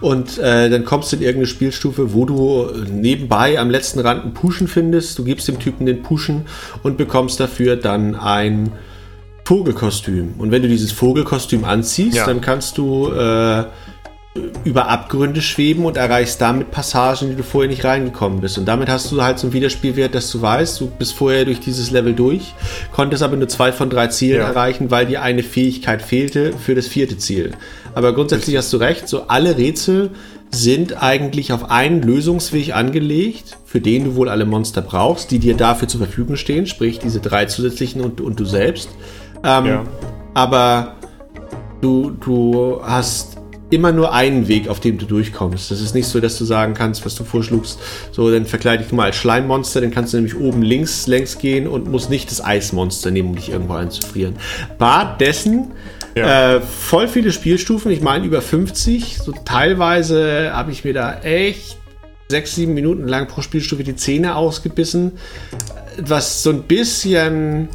[0.00, 4.34] Und äh, dann kommst du in irgendeine Spielstufe, wo du nebenbei am letzten Rand einen
[4.34, 5.20] Puschen findest.
[5.20, 6.46] Du gibst dem Typen den Puschen
[6.82, 8.72] und bekommst dafür dann ein
[9.44, 10.34] Vogelkostüm.
[10.38, 12.26] Und wenn du dieses Vogelkostüm anziehst, Ja.
[12.26, 13.64] dann kannst du äh,
[14.64, 18.56] über Abgründe schweben und erreichst damit Passagen, die du vorher nicht reingekommen bist.
[18.58, 21.60] Und damit hast du halt so einen Wiederspielwert, dass du weißt, du bist vorher durch
[21.60, 22.54] dieses Level durch,
[22.92, 24.48] konntest aber nur zwei von drei Zielen Ja.
[24.48, 27.52] erreichen, weil dir eine Fähigkeit fehlte für das vierte Ziel.
[27.94, 30.10] Aber grundsätzlich hast du recht, so alle Rätsel
[30.50, 35.56] sind eigentlich auf einen Lösungsweg angelegt, für den du wohl alle Monster brauchst, die dir
[35.56, 38.88] dafür zur Verfügung stehen, sprich diese drei zusätzlichen und, und du selbst.
[39.44, 39.84] Ähm, ja.
[40.34, 40.94] aber
[41.80, 43.37] du, du hast
[43.70, 45.70] immer nur einen Weg, auf dem du durchkommst.
[45.70, 47.78] Das ist nicht so, dass du sagen kannst, was du vorschlugst,
[48.12, 51.66] so, dann verkleide ich mal als Schleimmonster, dann kannst du nämlich oben links längs gehen
[51.66, 54.36] und musst nicht das Eismonster nehmen, um dich irgendwo einzufrieren.
[54.78, 55.72] War dessen
[56.16, 56.56] Ja.
[56.56, 61.76] äh, voll viele Spielstufen, ich meine über 50, so teilweise habe ich mir da echt
[62.30, 65.12] sechs, sieben Minuten lang pro Spielstufe die Zähne ausgebissen.
[66.00, 67.68] Was so ein bisschen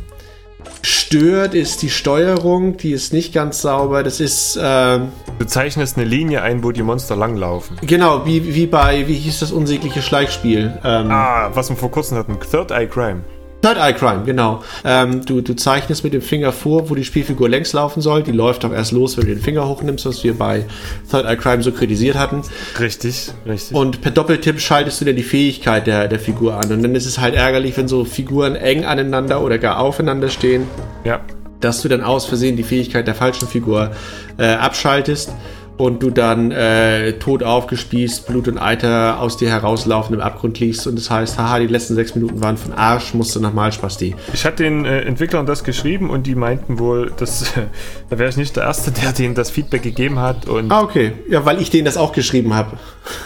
[0.81, 4.03] stört, ist die Steuerung, die ist nicht ganz sauber.
[4.03, 7.77] Das ist ähm, Du zeichnest eine Linie ein, wo die Monster langlaufen.
[7.81, 10.77] genau wie, wie bei, wie hieß das unsägliche Schleichspiel?
[10.83, 13.21] Ähm, Ah, was wir vor kurzem hatten, Third Eye Crime.
[13.63, 14.61] Third Eye Crime, genau.
[14.83, 18.21] Ähm, du, du zeichnest mit dem Finger vor, wo die Spielfigur längs laufen soll.
[18.21, 20.65] Die läuft auch erst los, wenn du den Finger hochnimmst, was wir bei
[21.09, 22.41] Third Eye Crime so kritisiert hatten.
[22.77, 23.75] Richtig, richtig.
[23.75, 26.69] Und per Doppeltipp schaltest du dann die Fähigkeit der, der Figur an.
[26.73, 30.67] Und dann ist es halt ärgerlich, wenn so Figuren eng aneinander oder gar aufeinander stehen.
[31.05, 31.21] ja.
[31.61, 33.91] dass du dann aus Versehen die Fähigkeit der falschen Figur
[34.37, 35.31] äh, abschaltest
[35.75, 40.85] und du dann äh, tot aufgespießt, Blut und Eiter aus dir herauslaufen im Abgrund liegst
[40.85, 44.15] und das heißt, haha, die letzten sechs Minuten waren von Arsch, musst du nochmal Spasti.
[44.33, 47.53] Ich hatte den äh, Entwicklern das geschrieben und die meinten wohl, dass
[48.09, 50.47] da wäre ich nicht der Erste, der denen das Feedback gegeben hat.
[50.47, 51.13] Und Ah, okay.
[51.27, 52.77] Ja, weil ich denen das auch geschrieben habe.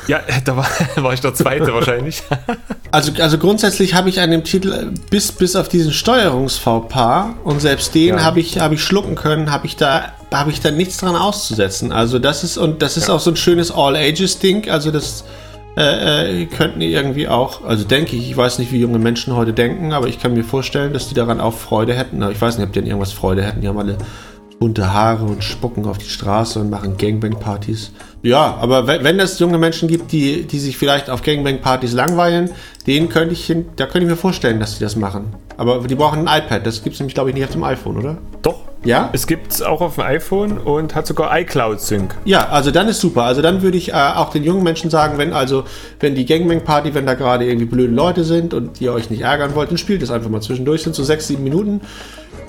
[0.07, 2.23] ja, da war, war ich der Zweite wahrscheinlich.
[2.91, 7.59] Also, also grundsätzlich habe ich an dem Titel äh, bis, bis auf diesen Steuerungs-VPA und
[7.61, 8.23] selbst den Ja.
[8.23, 11.91] habe ich, habe ich schlucken können, habe ich da habe ich da nichts dran auszusetzen.
[11.91, 14.69] Also das ist und das ist auch so ein schönes All-Ages-Ding.
[14.69, 15.23] Also das
[15.77, 19.53] äh, äh, könnten irgendwie auch, also denke ich, ich weiß nicht, wie junge Menschen heute
[19.53, 22.21] denken, aber ich kann mir vorstellen, dass die daran auch Freude hätten.
[22.23, 23.61] Aber Ich weiß nicht, ob die an irgendwas Freude hätten.
[23.61, 23.97] Die haben alle
[24.59, 27.91] bunte Haare und spucken auf die Straße und machen Gangbang-Partys.
[28.23, 32.49] Ja, aber wenn, wenn es junge Menschen gibt, die, die sich vielleicht auf Gangbang-Partys langweilen,
[32.87, 35.35] denen könnte ich, hin- da könnte ich mir vorstellen, dass die das machen.
[35.57, 36.65] Aber die brauchen ein iPad.
[36.65, 38.17] Das gibt es nämlich, glaube ich, nicht auf dem iPhone, oder?
[38.41, 38.61] Doch.
[38.87, 39.09] Ja?
[39.11, 42.15] Es gibt es auch auf dem iPhone und hat sogar iCloud Sync.
[42.23, 43.23] Ja, also dann ist super.
[43.23, 45.65] Also dann würde ich äh, auch den jungen Menschen sagen, wenn also,
[45.99, 49.55] wenn die Gangbang-Party, wenn da gerade irgendwie blöde Leute sind und ihr euch nicht ärgern
[49.55, 50.83] wollt, dann spielt es einfach mal zwischendurch.
[50.83, 51.81] Sind so sechs, sieben Minuten.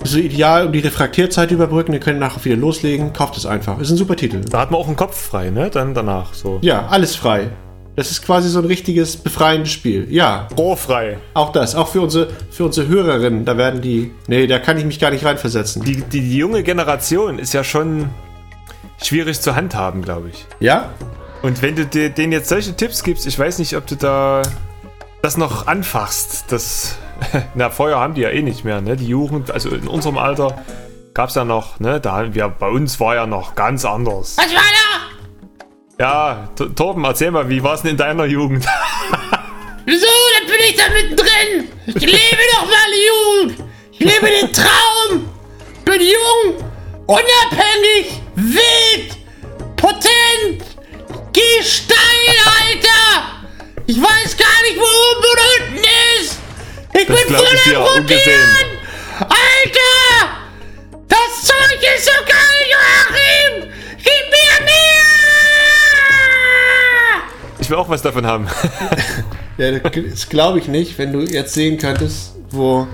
[0.04, 1.92] Ist so ideal, um die Refraktierzeit überbrücken.
[1.92, 3.12] Ihr könnt nachher wieder loslegen.
[3.12, 3.80] Kauft es einfach.
[3.80, 4.42] Ist ein super Titel.
[4.48, 5.70] Da hat man auch einen Kopf frei, ne?
[5.70, 6.58] Dann danach so.
[6.62, 7.50] Ja, alles frei.
[7.98, 10.06] Das ist quasi so ein richtiges befreiendes Spiel.
[10.08, 11.18] Ja, Rohrfrei.
[11.34, 11.74] auch das.
[11.74, 13.44] Auch für unsere, für unsere Hörerinnen.
[13.44, 14.12] Da werden die.
[14.28, 15.82] Nee, da kann ich mich gar nicht reinversetzen.
[15.82, 18.08] Die, die, die junge Generation ist ja schon
[19.02, 20.46] schwierig zu handhaben, glaube ich.
[20.60, 20.90] Ja?
[21.42, 24.42] Und wenn du dir, denen jetzt solche Tipps gibst, ich weiß nicht, ob du da
[25.20, 26.52] das noch anfachst.
[26.52, 26.98] Das,
[27.56, 28.94] na, Feuer haben die ja eh nicht mehr, ne?
[28.94, 30.62] Die Jugend, also in unserem Alter
[31.14, 31.98] gab es ja noch, ne?
[31.98, 34.36] Da haben wir, bei uns war ja noch ganz anders.
[34.36, 34.77] Was war?
[35.98, 38.64] Ja, T- Torben, erzähl mal, wie war es denn in deiner Jugend?
[39.84, 40.06] Wieso?
[40.06, 41.68] Da bin ich da mittendrin.
[41.86, 42.96] Ich lebe doch meine
[43.56, 43.64] Jugend.
[43.92, 45.28] Ich lebe den Traum.
[45.84, 46.56] Bin jung,
[47.06, 49.16] unabhängig, wild,
[49.76, 50.62] potent.
[51.32, 53.46] Geh steil, Alter.
[53.86, 55.84] Ich weiß gar nicht, wo oben oder unten
[56.20, 56.38] ist.
[56.92, 57.82] Ich Das bin voll am.
[57.82, 58.56] Rotieren.
[59.20, 60.28] Alter.
[61.08, 63.72] Das Zeug ist so geil, Joachim.
[63.96, 65.17] Gib mir mehr.
[67.68, 68.46] Ich will auch was davon haben.
[69.58, 72.86] Ja, das glaube ich nicht, wenn du jetzt sehen könntest, wo.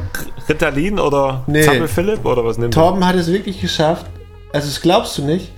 [0.49, 1.63] Ritalin oder Nee.
[1.63, 4.07] Zappel Philipp oder was nimmt Torben hat es wirklich geschafft.
[4.53, 5.53] Also, das glaubst du nicht.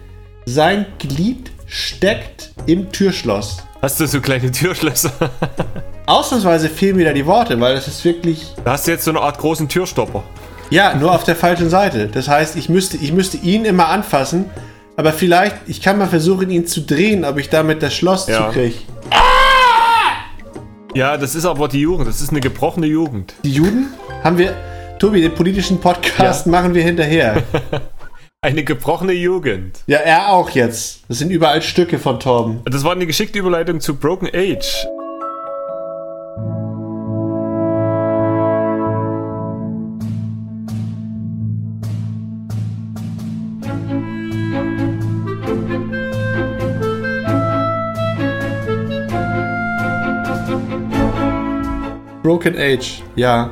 [0.44, 3.58] Sein Glied steckt im Türschloss.
[3.80, 5.12] Hast du so kleine Türschlösser?
[6.06, 8.44] Ausnahmsweise fehlen mir da die Worte, weil das ist wirklich.
[8.66, 10.24] Da hast du jetzt so eine Art großen Türstopper.
[10.68, 12.08] Ja, nur auf der falschen Seite.
[12.08, 14.46] Das heißt, ich müsste, ich müsste ihn immer anfassen,
[14.96, 18.48] aber vielleicht, ich kann mal versuchen, ihn zu drehen, ob ich damit das Schloss Ja.
[18.48, 18.74] zukriege.
[20.96, 22.08] Ja, das ist aber die Jugend.
[22.08, 23.34] Das ist eine gebrochene Jugend.
[23.44, 23.88] Die Juden
[24.24, 24.54] haben wir.
[24.98, 26.50] Tobi, den politischen Podcast Ja.
[26.52, 27.42] machen wir hinterher.
[28.40, 29.80] Eine gebrochene Jugend.
[29.86, 31.00] ja, er auch jetzt.
[31.08, 32.60] Das sind überall Stücke von Torben.
[32.64, 34.86] Das war eine geschickte Überleitung zu Broken Age.
[52.26, 53.50] Broken Age, ja.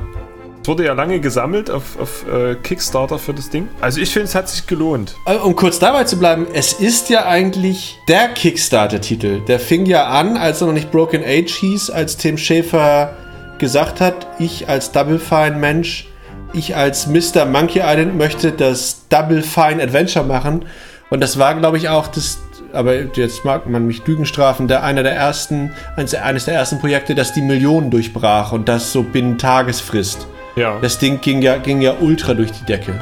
[0.61, 3.69] Es wurde ja lange gesammelt auf, auf äh, Kickstarter für das Ding.
[3.79, 5.15] Also ich finde, es hat sich gelohnt.
[5.25, 9.39] Äh, Um kurz dabei zu bleiben, es ist ja eigentlich der Kickstarter-Titel.
[9.47, 13.15] Der fing ja an, als er noch nicht Broken Age hieß, als Tim Schäfer
[13.59, 16.09] gesagt hat, ich als Double Fine Mensch,
[16.51, 17.45] ich als Mr.
[17.45, 20.65] Monkey Island möchte das Double Fine Adventure machen.
[21.09, 22.39] Und das war, glaube ich, auch das,
[22.75, 26.79] aber jetzt mag man mich Lügen strafen, der einer der ersten, eines, eines der ersten
[26.79, 30.27] Projekte, das die Millionen durchbrach und das so binnen Tagesfrist.
[30.55, 32.93] Ja, Das Ding ging ja, ging ja ultra durch die Decke.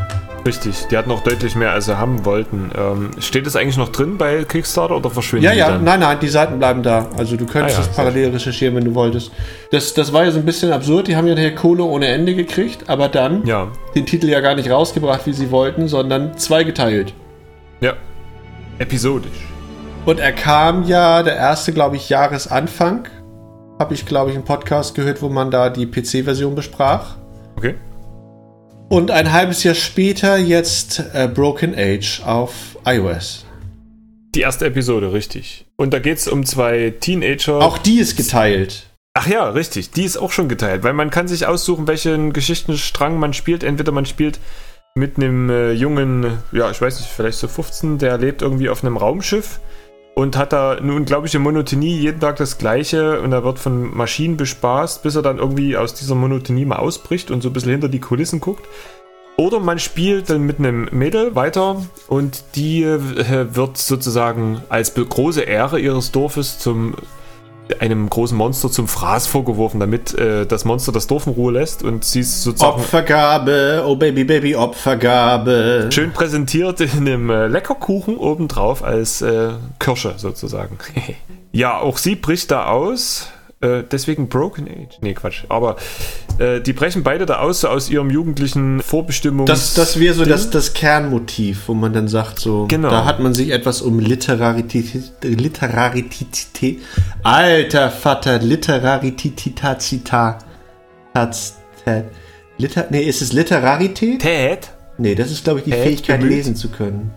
[0.45, 0.88] richtig.
[0.89, 2.71] Die hatten noch deutlich mehr, als sie haben wollten.
[2.75, 5.83] Ähm, steht das eigentlich noch drin bei Kickstarter oder verschwinden Ja, ja, dann?
[5.83, 7.07] nein, nein, die Seiten bleiben da.
[7.17, 9.31] Also du könntest Ah ja, das parallel recherchieren, wenn du wolltest.
[9.71, 11.07] Das, das war ja so ein bisschen absurd.
[11.07, 14.55] Die haben ja nachher Kohle ohne Ende gekriegt, aber dann Ja, den Titel ja gar
[14.55, 17.13] nicht rausgebracht, wie sie wollten, sondern zweigeteilt.
[17.81, 17.93] ja.
[18.79, 19.29] Episodisch.
[20.05, 23.07] Und er kam ja, der erste, glaube ich, Jahresanfang.
[23.79, 27.15] Habe ich, glaube ich, einen Podcast gehört, wo man da die PC-Version besprach.
[27.55, 27.75] Okay.
[28.89, 33.45] Und ein halbes Jahr später jetzt äh, Broken Age auf iOS.
[34.35, 35.67] Die erste Episode, richtig.
[35.77, 37.61] Und da geht es um zwei Teenager.
[37.61, 38.87] Auch die ist geteilt.
[39.13, 39.91] Ach ja, richtig.
[39.91, 43.63] Die ist auch schon geteilt, weil man kann sich aussuchen, welchen Geschichtenstrang man spielt.
[43.63, 44.41] Entweder man spielt
[44.95, 48.83] mit einem äh, jungen, ja, ich weiß nicht, vielleicht so 15, der lebt irgendwie auf
[48.83, 49.61] einem Raumschiff
[50.15, 54.38] und hat da eine unglaubliche Monotonie, jeden Tag das Gleiche und er wird von Maschinen
[54.38, 57.89] bespaßt, bis er dann irgendwie aus dieser Monotonie mal ausbricht und so ein bisschen hinter
[57.89, 58.67] die Kulissen guckt.
[59.36, 65.41] Oder man spielt dann mit einem Mädel weiter und die äh, wird sozusagen als große
[65.41, 66.93] Ehre ihres Dorfes zum
[67.80, 71.84] einem großen Monster zum Fraß vorgeworfen, damit äh, das Monster das Dorf in Ruhe lässt
[71.84, 75.89] und sie ist sozusagen Opfergabe, oh Baby, Baby, Opfergabe.
[75.91, 80.78] schön präsentiert in einem äh, Leckerkuchen obendrauf als äh, Kirsche sozusagen.
[81.52, 83.30] ja, auch sie bricht da aus,
[83.63, 84.97] Äh, deswegen Broken Age.
[85.02, 85.45] Nee, Quatsch.
[85.47, 85.78] Aber
[86.38, 89.45] äh, die brechen beide da aus, so aus ihrem jugendlichen Vorbestimmung.
[89.45, 92.89] Das, das wäre so das, das Kernmotiv, wo man dann sagt, so, Genau.
[92.89, 96.82] da hat man sich etwas um Literarität, Literarität,
[97.23, 99.41] alter Vater, Literarität,
[102.58, 104.21] Liter, nee, ist es Literarität?
[104.21, 104.71] Tät?
[104.97, 106.36] Nee, das ist, glaube ich, die Tät Fähigkeit, bemüht.
[106.36, 107.12] lesen zu können.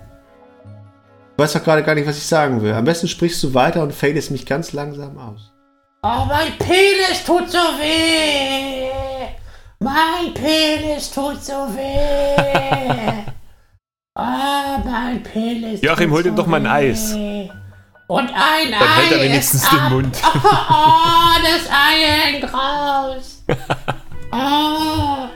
[1.33, 2.73] Ich weiß doch gerade gar nicht, was ich sagen will.
[2.73, 5.53] Am besten sprichst du weiter und fadest mich ganz langsam aus.
[6.09, 8.89] Oh, mein Penis tut so weh.
[9.81, 13.25] Mein Penis tut so weh.
[14.15, 15.83] Oh, mein Penis.
[15.83, 16.67] Joachim, hol dir so doch mal ein.
[16.69, 17.13] Eis.
[17.13, 17.51] Und
[18.09, 19.91] ein Dann Ei hält er wenigstens ist den ab.
[19.91, 20.17] Mund.
[20.23, 20.39] Oh,
[20.71, 23.45] oh, das Ei hängt raus.
[24.31, 25.27] Oh,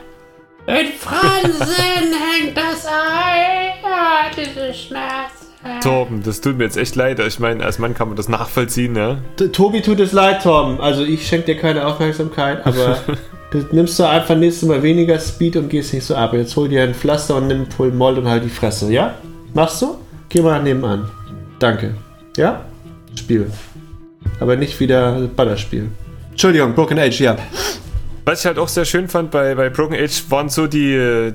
[0.71, 3.73] in Fransen hängt das Ei.
[3.83, 5.40] Ah, diese Schmerzen.
[5.83, 7.19] Torben, das tut mir jetzt echt leid.
[7.19, 9.19] Ich meine, als Mann kann man das nachvollziehen, ne?
[9.51, 10.81] Tobi tut es leid, Tom.
[10.81, 12.99] Also ich schenke dir keine Aufmerksamkeit, aber
[13.51, 16.33] du nimmst du einfach nächstes Mal weniger Speed und gehst nicht so ab.
[16.33, 19.15] Jetzt hol dir ein Pflaster und nimm Pulmol und halt die Fresse, ja?
[19.53, 19.97] Machst du?
[20.29, 21.09] Geh mal nebenan.
[21.59, 21.95] Danke.
[22.37, 22.65] Ja?
[23.15, 23.51] Spiel.
[24.39, 25.89] Aber nicht wieder Ballerspiel.
[26.31, 27.37] Entschuldigung, Broken Age, ja.
[28.25, 31.33] Was ich halt auch sehr schön fand bei, bei Broken Age waren so die, äh,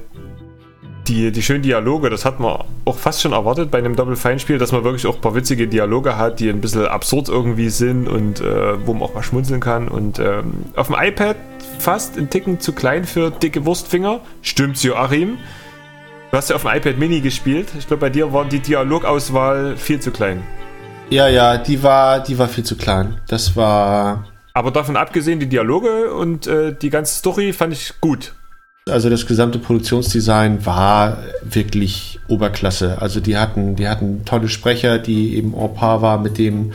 [1.09, 2.11] die, die schönen Dialoge.
[2.11, 5.07] Das hat man auch fast schon erwartet bei einem Double Fine Spiel, dass man wirklich
[5.07, 8.92] auch ein paar witzige Dialoge hat, die ein bisschen absurd irgendwie sind und äh, wo
[8.92, 9.88] man auch mal schmunzeln kann.
[9.88, 11.37] Und ähm, auf dem iPad
[11.79, 14.21] fast ein Ticken zu klein für dicke Wurstfinger.
[14.42, 15.38] Stimmt's, Joachim?
[16.31, 17.69] Du hast ja auf dem iPad Mini gespielt.
[17.79, 20.42] Ich glaube, bei dir war die Dialogauswahl viel zu klein.
[21.09, 23.21] Ja, ja, die war, die war viel zu klein.
[23.29, 24.25] Das war.
[24.53, 28.35] Aber davon abgesehen, die Dialoge und äh, die ganze Story fand ich gut.
[28.88, 33.03] Also das gesamte Produktionsdesign war wirklich Oberklasse.
[33.03, 36.70] Also die hatten, die hatten tolle Sprecher, die eben en par war mit dem,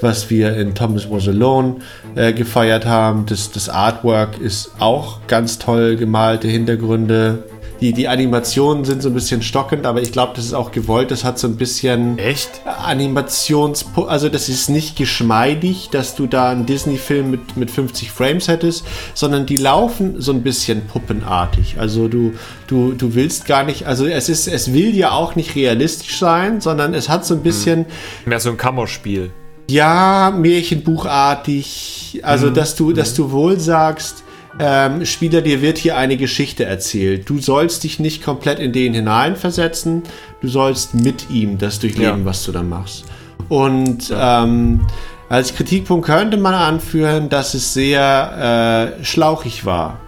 [0.00, 1.78] was wir in Thomas Was Alone
[2.14, 3.26] äh, gefeiert haben.
[3.26, 7.42] Das, das Artwork ist auch ganz toll gemalte Hintergründe.
[7.80, 11.10] Die, die Animationen sind so ein bisschen stockend, aber ich glaube, das ist auch gewollt.
[11.10, 12.62] Das hat so ein bisschen Echt?
[12.64, 13.84] Animations...
[14.06, 18.86] Also das ist nicht geschmeidig, dass du da einen Disney-Film mit, mit 50 Frames hättest,
[19.14, 21.76] sondern die laufen so ein bisschen puppenartig.
[21.78, 22.32] Also du,
[22.66, 23.86] du, du willst gar nicht...
[23.86, 27.42] Also es, ist, es will ja auch nicht realistisch sein, sondern es hat so ein
[27.42, 27.86] bisschen...
[28.24, 29.30] Mehr so ein Kammerspiel.
[29.68, 32.20] Ja, Märchenbuchartig.
[32.22, 34.22] Also, dass du, dass du wohl sagst,
[34.58, 37.28] ähm, Spieler, dir wird hier eine Geschichte erzählt.
[37.28, 40.02] Du sollst dich nicht komplett in den hineinversetzen.
[40.40, 42.24] Du sollst mit ihm das durchleben, Ja.
[42.24, 43.04] was du dann machst.
[43.48, 44.80] Und ähm,
[45.28, 50.00] als Kritikpunkt könnte man anführen, dass es sehr äh, schlauchig war.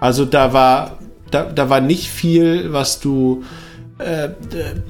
[0.00, 0.98] Also da war,
[1.30, 3.44] da, da war nicht viel, was du
[3.98, 4.28] äh,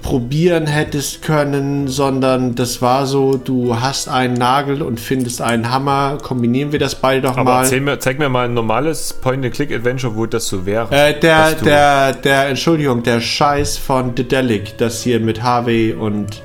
[0.03, 6.19] probieren hättest können, sondern das war so, du hast einen Nagel und findest einen Hammer,
[6.21, 7.81] kombinieren wir das beide doch Aber mal.
[7.81, 10.89] mir, zeig mir mal ein normales Point-and-Click-Adventure, wo das so wäre.
[10.91, 16.43] Äh, der, der, der, Entschuldigung, der Scheiß von Dedelic, das hier mit Harvey und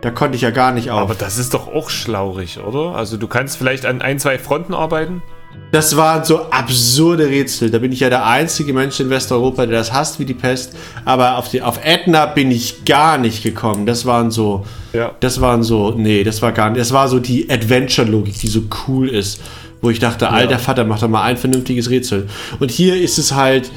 [0.00, 0.98] da konnte ich ja gar nicht auf.
[0.98, 2.96] Aber das ist doch auch schlaurig, oder?
[2.96, 5.22] Also du kannst vielleicht an ein, zwei Fronten arbeiten.
[5.72, 7.70] Das waren so absurde Rätsel.
[7.70, 10.74] Da bin ich ja der einzige Mensch in Westeuropa, der das hasst wie die Pest.
[11.04, 13.86] Aber auf, die, auf Edna bin ich gar nicht gekommen.
[13.86, 15.12] Das waren so, Ja.
[15.20, 16.80] das waren so, nee, das war gar nicht.
[16.80, 19.40] Das war so die Adventure-Logik, die so cool ist.
[19.80, 22.26] Wo ich dachte, alter Vater, mach doch mal ein vernünftiges Rätsel.
[22.58, 23.70] Und hier ist es halt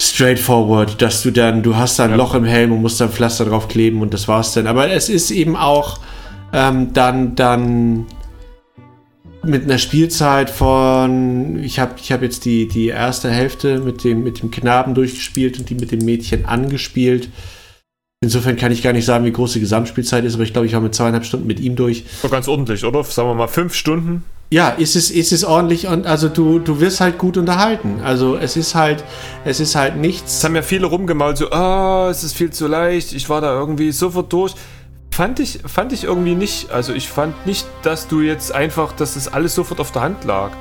[0.00, 3.44] straightforward, dass du dann, du hast da ein Loch im Helm und musst dann Pflaster
[3.44, 4.66] drauf kleben und das war's dann.
[4.66, 5.98] Aber es ist eben auch
[6.52, 8.06] ähm, dann, dann
[9.44, 14.22] mit einer Spielzeit von, ich habe ich hab jetzt die, die erste Hälfte mit dem,
[14.22, 17.28] mit dem Knaben durchgespielt und die mit dem Mädchen angespielt.
[18.22, 20.74] Insofern kann ich gar nicht sagen, wie groß die Gesamtspielzeit ist, aber ich glaube, ich
[20.74, 22.04] war mit zweieinhalb Stunden mit ihm durch.
[22.22, 23.02] Doch ganz ordentlich, oder?
[23.02, 24.22] Sagen wir mal fünf Stunden.
[24.52, 28.00] Ja, ist es, ist es ordentlich und also du, du wirst halt gut unterhalten.
[28.04, 29.02] Also es ist halt,
[29.44, 30.44] es ist halt Es nichts.
[30.44, 33.90] haben ja viele rumgemault, so, ah, es ist viel zu leicht, ich war da irgendwie
[33.90, 34.54] sofort durch.
[35.12, 36.70] Fand ich, fand ich irgendwie nicht.
[36.70, 40.24] Also ich fand nicht, dass du jetzt einfach, dass das alles sofort auf der Hand
[40.24, 40.52] lag.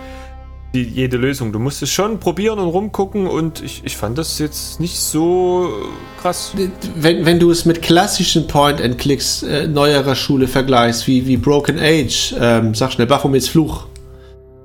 [0.74, 1.54] Die, jede Lösung.
[1.54, 5.70] Du musstest schon probieren und rumgucken und ich, ich fand das jetzt nicht so
[6.22, 6.54] krass.
[6.96, 12.36] Wenn, wenn du es mit klassischen Point-and-Clicks äh, neuerer Schule vergleichst, wie, wie Broken Age,
[12.40, 13.86] ähm, sag schnell, Baphomets Fluch.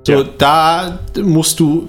[0.05, 0.23] So, Ja.
[0.37, 1.87] da musst du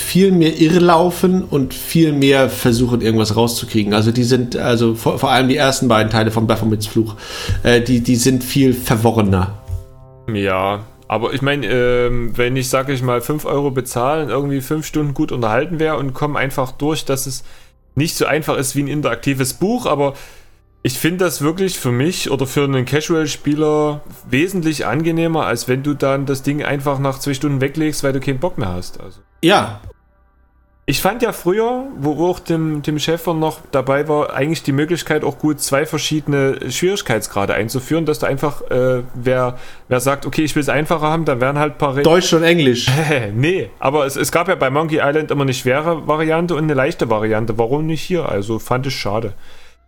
[0.00, 3.94] viel mehr irrlaufen und viel mehr versuchen, irgendwas rauszukriegen.
[3.94, 7.16] Also die sind, also vor, vor allem die ersten beiden Teile von Baphomets Fluch,
[7.62, 9.58] äh, die, die sind viel verworrener.
[10.32, 14.86] Ja, aber ich meine, ähm, wenn ich, sag ich mal, 5 Euro bezahlen, irgendwie 5
[14.86, 17.44] Stunden gut unterhalten wäre und komme einfach durch, dass es
[17.94, 20.14] nicht so einfach ist wie ein interaktives Buch, aber
[20.82, 25.94] Ich finde das wirklich für mich oder für einen Casual-Spieler wesentlich angenehmer, als wenn du
[25.94, 29.00] dann das Ding einfach nach zwei Stunden weglegst, weil du keinen Bock mehr hast.
[29.00, 29.20] Also.
[29.42, 29.80] Ja,
[30.90, 35.22] Ich fand ja früher, wo auch dem, dem Schäfer noch dabei war, eigentlich die Möglichkeit,
[35.22, 40.54] auch gut zwei verschiedene Schwierigkeitsgrade einzuführen, dass du einfach, äh, wer, wer sagt, okay, ich
[40.56, 42.04] will es einfacher haben, dann wären halt paar Regeln.
[42.04, 42.90] Deutsch und Englisch.
[43.34, 46.72] nee, aber es, es gab ja bei Monkey Island immer eine schwere Variante und eine
[46.72, 47.58] leichte Variante.
[47.58, 48.26] Warum nicht hier?
[48.26, 49.34] Also fand ich schade.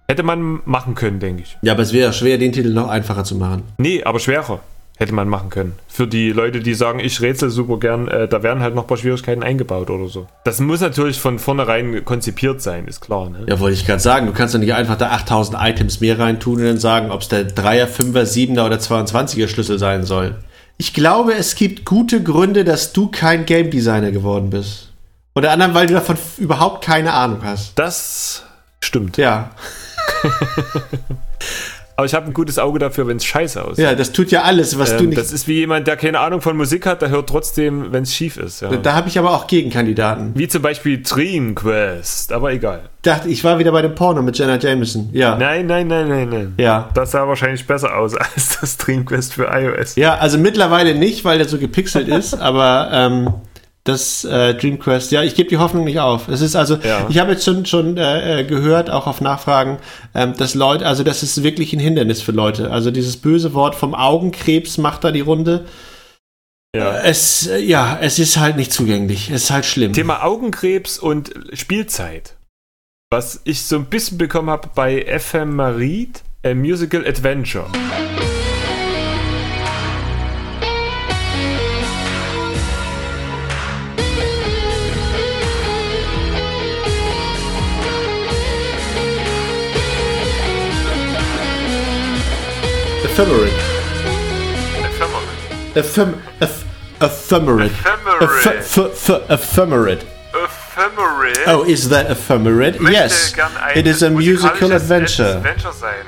[0.07, 1.57] Hätte man machen können, denke ich.
[1.63, 3.63] Ja, aber es wäre schwer, den Titel noch einfacher zu machen.
[3.79, 4.61] Nee, aber schwerer
[5.01, 5.73] hätte man machen können.
[5.89, 8.87] Für die Leute, die sagen, ich rätsel super gern, äh, da werden halt noch ein
[8.87, 10.27] paar Schwierigkeiten eingebaut oder so.
[10.45, 13.31] Das muss natürlich von vornherein konzipiert sein, ist klar.
[13.31, 13.47] Ne?
[13.49, 16.57] Ja, wollte ich gerade sagen, du kannst doch nicht einfach da 8000 Items mehr reintun
[16.57, 20.37] und dann sagen, ob es der 3er, 5er, 7er oder 22er Schlüssel sein soll.
[20.77, 24.93] Ich glaube, es gibt gute Gründe, dass du kein Game Designer geworden bist.
[25.33, 27.73] Unter anderem, weil du davon überhaupt keine Ahnung hast.
[27.79, 28.45] Das
[28.81, 29.17] stimmt.
[29.17, 29.53] Ja,
[32.01, 33.85] Aber ich habe ein gutes Auge dafür, wenn es scheiße aussieht.
[33.85, 35.21] ja, das tut ja alles, was du ähm, nicht.
[35.21, 38.15] das ist wie jemand, der keine Ahnung von Musik hat, der hört trotzdem, wenn es
[38.15, 38.63] schief ist.
[38.63, 38.75] Ja.
[38.75, 40.33] da habe ich aber auch Gegenkandidaten.
[40.35, 42.89] Wie zum Beispiel Dream Quest, aber egal.
[43.03, 45.11] Dachte, ich war wieder bei dem Porno mit Jenna Jameson.
[45.13, 45.37] Ja.
[45.37, 46.55] Nein, nein, nein, nein, nein.
[46.57, 46.89] Ja.
[46.95, 49.97] Das sah wahrscheinlich besser aus als das Dream Quest für iOS.
[49.97, 53.35] Ja, also mittlerweile nicht, weil der so gepixelt ist, aber ähm,
[53.85, 56.29] das äh, Dream Quest, ja, ich gebe die Hoffnung nicht auf.
[56.29, 57.07] Es ist also, Ja.
[57.09, 59.79] ich habe jetzt schon schon äh, äh, gehört, auch auf Nachfragen,
[60.15, 62.71] ähm, dass Leute, also das ist wirklich ein Hindernis für Leute.
[62.71, 65.65] Also dieses böse Wort vom Augenkrebs macht da die Runde.
[66.77, 66.99] Ja.
[67.01, 69.31] Es, äh, ja, es ist halt nicht zugänglich.
[69.31, 69.93] Es ist halt schlimm.
[69.93, 72.37] Thema Augenkrebs und Spielzeit.
[73.11, 77.67] Was ich so ein bisschen bekommen habe bei Ephemerid, a Musical Adventure.
[93.21, 93.53] Ephemerid.
[94.89, 95.41] Ephemerid.
[95.75, 96.65] Ephem eph
[97.01, 97.71] ephemerid.
[97.71, 98.23] Ephemerid.
[98.23, 100.07] Eph- eph- eph- Ephemerid.
[100.33, 101.37] Ephemerid.
[101.47, 102.81] Oh, is that ephemerid?
[102.91, 103.35] Yes.
[103.77, 105.43] It is a musical adventure.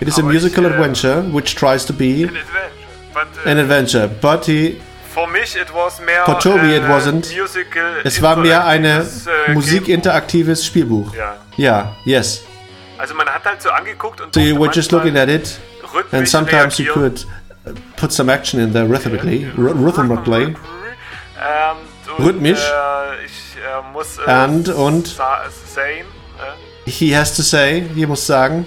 [0.00, 2.72] It is a musical adventure which tries to be An adventure.
[3.12, 4.80] But, äh, an adventure, but he,
[5.12, 6.24] For mich, it was mehr.
[6.24, 7.30] For Toby, it äh, wasn't.
[7.36, 11.14] Musical es war mehr eine äh, musikinteraktives Spielbuch.
[11.14, 11.36] Ja.
[11.58, 12.42] Ja, yes.
[12.96, 15.58] Also man hat halt so angeguckt und So you were just looking at it,
[15.94, 16.94] rhythmisch and sometimes you reagieren.
[16.94, 17.26] could
[17.66, 20.54] uh, put some action in there rhythmically, rhythmically.
[21.40, 21.76] Ähm,
[22.18, 22.60] und, Rhythmisch.
[22.60, 25.42] Äh, ich äh, muss äh, And- und- sa-
[25.74, 26.04] sagen,
[26.86, 28.66] äh, He has to say, he muss sagen,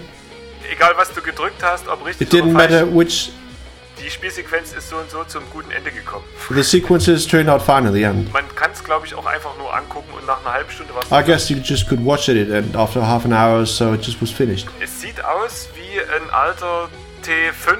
[0.71, 3.31] egal was du gedrückt hast, ob richtig it didn't oder falsch, matter which
[4.03, 6.23] die Spielsequenz ist so und so zum guten Ende gekommen.
[6.49, 8.31] the sequences turned out fine in the end.
[8.33, 11.05] Man kann es, glaube ich, auch einfach nur angucken und nach einer halben Stunde was.
[11.11, 14.21] I guess you just could watch it and after half an hour so it just
[14.21, 14.67] was finished.
[14.81, 16.89] Es sieht aus wie ein alter
[17.25, 17.77] T5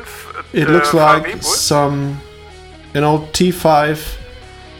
[0.53, 2.17] äh, It looks like VW-Bus, some
[2.93, 3.97] an old T5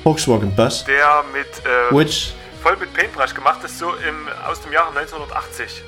[0.04, 4.72] Volkswagen bus, der mit äh, which voll mit Paintbrush gemacht ist, so im, aus dem
[4.72, 5.84] Jahre 1980.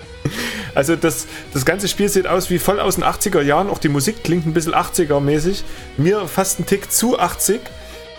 [0.76, 3.70] Also das, das ganze Spiel sieht aus wie voll aus den 80er Jahren.
[3.70, 5.64] Auch die Musik klingt ein bisschen 80er-mäßig.
[5.98, 7.62] Mir fast ein Tick zu 80.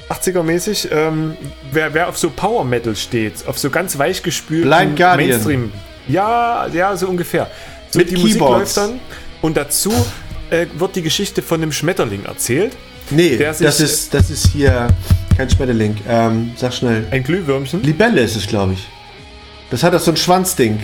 [0.08, 0.90] 80er-mäßig.
[0.90, 1.36] Ähm,
[1.70, 4.68] wer, wer auf so Power Metal steht, auf so ganz weich gespülten.
[4.70, 5.72] Mainstream.
[6.08, 7.48] Ja, ja, so ungefähr.
[7.90, 8.76] So, Mit die Musik Keyboards.
[8.76, 9.00] läuft dann
[9.42, 9.92] und dazu
[10.50, 12.76] äh, wird die Geschichte von dem Schmetterling erzählt.
[13.10, 14.88] nee, Der sich- das ist das ist hier
[15.36, 15.96] kein Schmetterling.
[16.08, 17.06] Ähm, sag schnell.
[17.10, 17.82] Ein Glühwürmchen.
[17.82, 18.86] Libelle ist es, glaube ich.
[19.70, 20.80] Das hat doch so ein Schwanzding.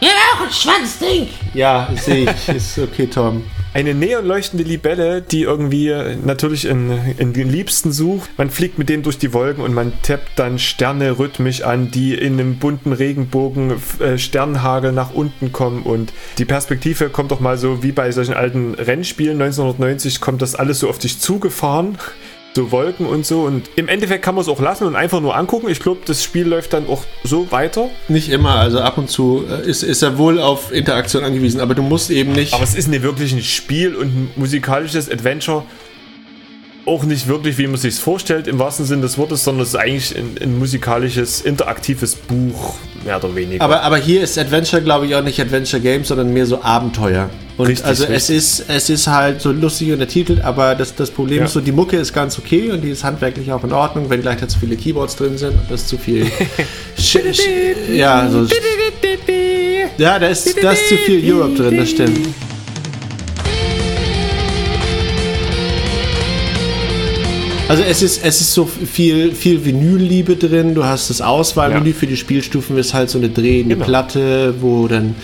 [0.00, 1.28] Ja, auch ein Schwanzding.
[1.54, 2.48] Ja, sehe ich.
[2.54, 3.44] Ist okay, Tom.
[3.74, 8.30] Eine neonleuchtende Libelle, die irgendwie äh, natürlich in, in den Liebsten sucht.
[8.36, 12.14] Man fliegt mit denen durch die Wolken und man tappt dann Sterne rhythmisch an, die
[12.14, 15.82] in einem bunten Regenbogen äh, Sternhagel nach unten kommen.
[15.82, 20.54] Und die Perspektive kommt doch mal so wie bei solchen alten Rennspielen 1990, kommt das
[20.54, 21.98] alles so auf dich zugefahren.
[22.54, 23.42] So Wolken und so.
[23.42, 25.68] Und im Endeffekt kann man es auch lassen und einfach nur angucken.
[25.68, 27.90] Ich glaube, das Spiel läuft dann auch so weiter.
[28.06, 31.74] Nicht immer, also ab und zu äh, ist, ist er wohl auf Interaktion angewiesen, aber
[31.74, 32.54] du musst eben nicht.
[32.54, 35.64] Aber es ist nicht wirklich ein Spiel und ein musikalisches Adventure.
[36.86, 39.76] Auch nicht wirklich, wie man sich vorstellt, im wahrsten Sinne des Wortes, sondern es ist
[39.76, 42.74] eigentlich ein, ein musikalisches, interaktives Buch,
[43.06, 43.64] mehr oder weniger.
[43.64, 47.30] Aber, aber hier ist Adventure, glaube ich, auch nicht Adventure Game, sondern mehr so Abenteuer.
[47.56, 48.36] Und Richtig, also es richtig.
[48.36, 51.44] ist, es ist halt so lustig untertitelt, aber das, das Problem Ja.
[51.44, 54.20] ist so, die Mucke ist ganz okay und die ist handwerklich auch in Ordnung, wenn
[54.20, 56.26] gleich da zu viele Keyboards drin sind und das zu viel.
[57.92, 58.46] Ja, so.
[59.98, 62.18] Ja, da ist, da ist zu viel Europe drin, das stimmt.
[67.66, 70.74] Also es ist, es ist so viel, viel Vinylliebe drin.
[70.74, 71.94] Du hast das Auswahlmenü Ja.
[71.94, 73.86] für die Spielstufen, ist halt so eine drehende Genau.
[73.86, 75.14] Platte, wo dann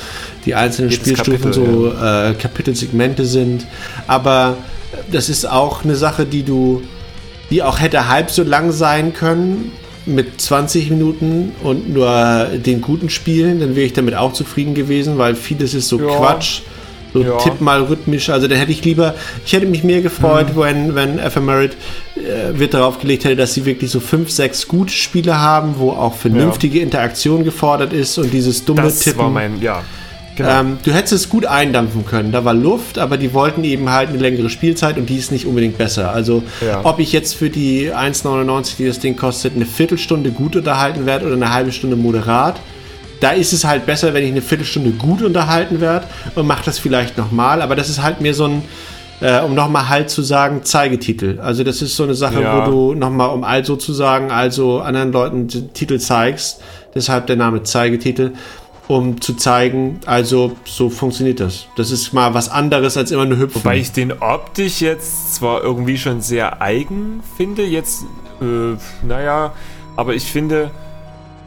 [0.46, 3.66] die einzelnen Jedes Spielstufen Kapitel, so äh, Kapitelsegmente sind.
[4.06, 4.56] Aber
[5.12, 6.80] das ist auch eine Sache, die du,
[7.50, 9.72] die auch hätte halb so lang sein können
[10.06, 15.18] mit 20 Minuten und nur den guten Spielen, dann wäre ich damit auch zufrieden gewesen,
[15.18, 16.06] weil vieles ist so Ja.
[16.16, 16.62] Quatsch.
[17.12, 17.38] So Ja.
[17.38, 18.30] tipp mal rhythmisch.
[18.30, 21.72] Also da hätte ich lieber, ich hätte mich mehr gefreut, wenn, wenn Ephemerid
[22.16, 25.90] äh, Wert darauf gelegt hätte, dass sie wirklich so fünf, sechs gute Spiele haben, wo
[25.90, 29.18] auch vernünftige Interaktion gefordert ist und dieses dumme Das Tippen.
[29.18, 29.82] war mein, ja.
[30.36, 30.60] Genau.
[30.60, 32.32] Ähm, du hättest es gut eindampfen können.
[32.32, 35.44] Da war Luft, aber die wollten eben halt eine längere Spielzeit und die ist nicht
[35.44, 36.12] unbedingt besser.
[36.14, 36.80] Also, Ja.
[36.84, 41.26] ob ich jetzt für die 1,99, die das Ding kostet, eine Viertelstunde gut unterhalten werde
[41.26, 42.58] oder eine halbe Stunde moderat,
[43.20, 46.78] da ist es halt besser, wenn ich eine Viertelstunde gut unterhalten werde und mache das
[46.78, 47.62] vielleicht nochmal.
[47.62, 48.62] Aber das ist halt mehr so ein,
[49.20, 51.38] äh, um nochmal halt zu sagen, Zeigetitel.
[51.40, 52.66] Also, das ist so eine Sache, Ja.
[52.66, 56.60] wo du nochmal, um also zu sagen, also anderen Leuten Titel zeigst.
[56.94, 58.32] Deshalb der Name Zeigetitel
[58.88, 61.66] um zu zeigen, also so funktioniert das.
[61.76, 63.62] Das ist mal was anderes als immer nur hüpfen.
[63.62, 68.02] Wobei ich den optisch jetzt zwar irgendwie schon sehr eigen finde, jetzt,
[68.42, 69.52] äh, naja,
[69.94, 70.72] aber ich finde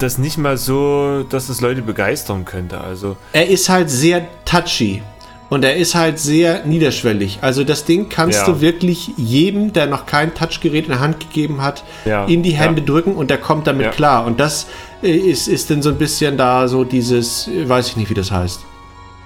[0.04, 2.80] das nicht mal so, dass es Leute begeistern könnte.
[2.82, 5.02] Also, er ist halt sehr touchy
[5.50, 7.40] und er ist halt sehr niederschwellig.
[7.42, 8.46] Also das Ding kannst Ja.
[8.48, 12.26] du wirklich jedem, der noch kein Touchgerät in der Hand gegeben hat, Ja.
[12.26, 12.88] in die Hände Ja.
[12.88, 13.92] drücken und der kommt damit Ja.
[13.92, 14.26] klar.
[14.26, 14.68] Und das
[15.04, 18.14] äh, ist, ist dann so ein bisschen da so dieses, äh, weiß ich nicht, wie
[18.16, 18.62] das heißt.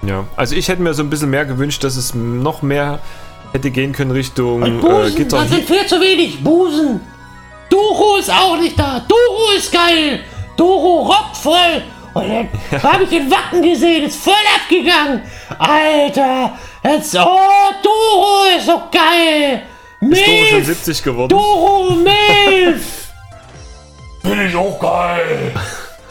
[0.06, 0.24] ja.
[0.36, 2.98] Also ich hätte mir so ein bisschen mehr gewünscht, dass es noch mehr
[3.52, 5.38] hätte gehen können Richtung äh, Busen, Gitter.
[5.38, 6.42] das sind viel zu wenig.
[6.44, 7.00] Busen.
[7.70, 9.00] Doro ist auch nicht da.
[9.08, 10.20] Doro ist geil.
[10.58, 11.82] Doro rockt voll.
[12.14, 15.22] Und dann habe ich den Wacken gesehen, ist voll abgegangen.
[15.58, 16.52] Alter,
[16.84, 17.38] jetzt, oh,
[17.82, 19.62] Doro ist so geil.
[20.00, 20.66] Ist Doro schon Milf.
[20.66, 21.28] 70 geworden?
[21.28, 23.08] Doro Milf.
[24.22, 25.52] Bin ich auch geil.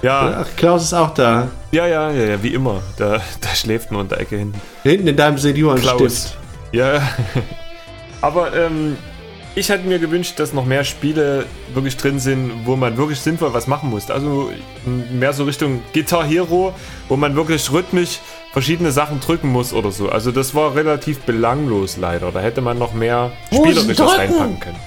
[0.01, 1.49] Ja, Ach, Klaus ist auch da.
[1.71, 2.81] ja, ja, ja, ja, wie immer.
[2.97, 4.61] Da, da schläft nur in der Ecke hinten.
[4.83, 5.97] Hinten in deinem Seniorenstift.
[5.97, 6.37] Klaus.
[6.71, 7.01] Ja.
[8.21, 8.97] Aber ähm,
[9.57, 13.55] ich hätte mir gewünscht, dass noch mehr Spiele wirklich drin sind, wo man wirklich sinnvoll
[13.55, 14.11] was machen muss.
[14.11, 14.51] Also
[15.11, 16.75] mehr so Richtung Guitar Hero,
[17.09, 18.19] wo man wirklich rhythmisch
[18.53, 20.09] verschiedene Sachen drücken muss oder so.
[20.09, 22.31] Also das war relativ belanglos leider.
[22.31, 24.11] Da hätte man noch mehr Spielerisches drücken.
[24.11, 24.79] reinpacken können.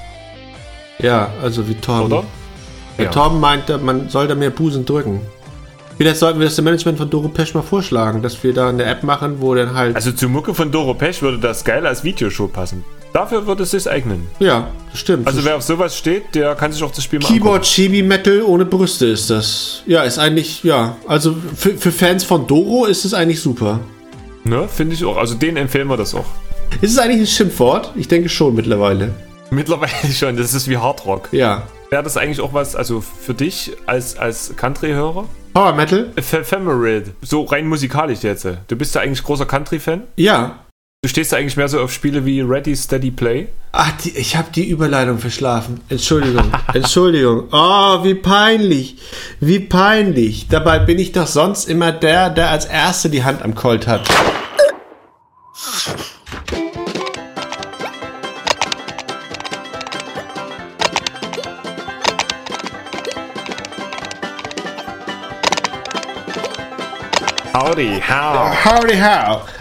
[1.01, 2.13] Ja, also wie Torben.
[2.13, 2.25] Oder?
[2.97, 3.11] Der Ja.
[3.11, 5.21] Torben meinte, man soll da mehr Busen drücken.
[5.97, 8.85] Vielleicht sollten wir das dem Management von Doro Pesch mal vorschlagen, dass wir da eine
[8.85, 9.97] App machen, wo dann halt.
[9.97, 12.85] Also zur Mucke von Doro Pesch würde das geil als Videoshow passen.
[13.13, 14.29] Dafür würde es sich eignen.
[14.39, 15.27] ja, das stimmt.
[15.27, 18.43] Also wer auf sowas steht, der kann sich auch das Spiel mal Keyboard Chibi Metal
[18.43, 19.83] ohne Brüste ist das.
[19.87, 20.97] Ja, ist eigentlich, ja.
[21.09, 23.81] Also für, für Fans von Doro ist es eigentlich super.
[24.45, 25.17] Ne, finde ich auch.
[25.17, 26.25] Also den empfehlen wir das auch.
[26.81, 27.93] Ist es eigentlich ein Schimpfwort?
[27.97, 29.13] Ich denke schon mittlerweile.
[29.51, 31.29] Mittlerweile schon, das ist wie Hardrock.
[31.33, 31.65] Ja.
[31.91, 35.25] Wäre das eigentlich auch was, also für dich als, als Country-Hörer?
[35.53, 36.13] Power Metal?
[36.15, 38.47] Ephemerid, so rein musikalisch jetzt.
[38.69, 40.03] Du bist ja eigentlich großer Country-Fan.
[40.15, 40.61] Ja.
[41.03, 43.49] Du stehst eigentlich mehr so auf Spiele wie Ready, Steady, Play.
[43.73, 45.81] Ach, die, ich habe die Überleitung verschlafen.
[45.89, 46.53] Entschuldigung.
[46.75, 47.49] Entschuldigung.
[47.53, 48.99] Oh, wie peinlich.
[49.41, 50.49] Wie peinlich.
[50.49, 54.07] Dabei bin ich doch sonst immer der, der als Erster die Hand am Colt hat.
[67.55, 68.65] Howdy, how?
[68.67, 69.60] Howdy how.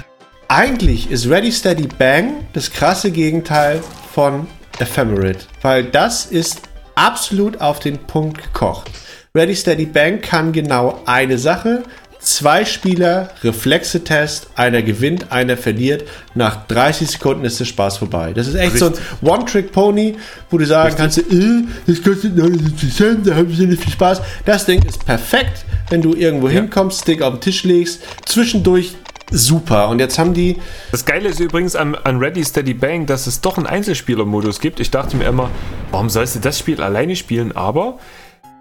[0.51, 3.83] Eigentlich ist Ready Steady Bang das krasse Gegenteil
[4.15, 4.47] von
[4.79, 6.63] Ephemerid, weil das ist
[6.95, 8.89] absolut auf den Punkt gekocht.
[9.35, 11.83] Ready Steady Bang kann genau eine Sache.
[12.19, 16.05] Zwei Spieler, Reflexe-Test, einer gewinnt, einer verliert.
[16.33, 18.33] Nach 30 Sekunden ist der Spaß vorbei.
[18.33, 20.17] Das ist echt so ein One-Trick-Pony,
[20.49, 23.93] wo du sagen kannst, äh, das kostet 79 Cent, da habe ich ja nicht viel
[23.93, 24.19] Spaß.
[24.45, 28.95] Das Ding ist perfekt, wenn du irgendwo hinkommst, Stick auf den Tisch legst, zwischendurch
[29.31, 29.89] super.
[29.89, 30.57] Und jetzt haben die,
[30.91, 34.79] Das Geile ist übrigens an, an Ready, Steady, Bang, dass es doch einen Einzelspieler-Modus gibt.
[34.79, 35.49] Ich dachte mir immer,
[35.91, 37.55] warum sollst du das Spiel alleine spielen?
[37.55, 37.99] Aber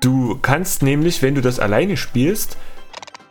[0.00, 2.56] du kannst nämlich, wenn du das alleine spielst,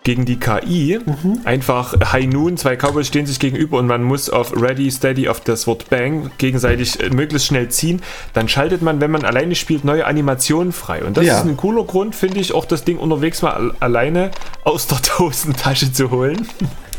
[0.04, 1.00] gegen die KI
[1.44, 5.42] einfach High Noon, zwei Cowboys stehen sich gegenüber und man muss auf Ready, Steady, auf
[5.42, 8.02] das Wort Bang gegenseitig äh, möglichst schnell ziehen.
[8.32, 11.04] Dann schaltet man, wenn man alleine spielt, neue Animationen frei.
[11.04, 11.40] Und das Ja.
[11.40, 14.32] ist ein cooler Grund, finde ich, auch das Ding unterwegs mal al- alleine
[14.64, 16.48] aus der Dosentasche zu holen.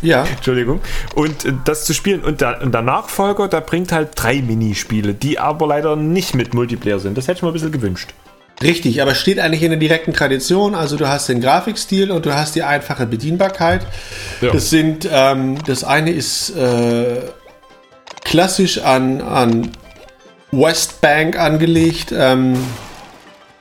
[0.02, 0.80] Ja, Entschuldigung.
[1.14, 2.22] Und äh, das zu spielen.
[2.22, 6.54] Und der, und der Nachfolger, der bringt halt drei Minispiele, die aber leider nicht mit
[6.54, 7.18] Multiplayer sind.
[7.18, 8.14] Das hätte ich mir ein bisschen gewünscht.
[8.62, 10.74] Richtig, aber steht eigentlich in der direkten Tradition.
[10.74, 13.86] Also du hast den Grafikstil und du hast die einfache Bedienbarkeit.
[14.40, 14.52] Ja.
[14.52, 17.20] Das sind, ähm, das eine ist äh,
[18.24, 19.70] klassisch an, an
[20.50, 22.12] Westbank angelegt.
[22.12, 22.56] Ähm,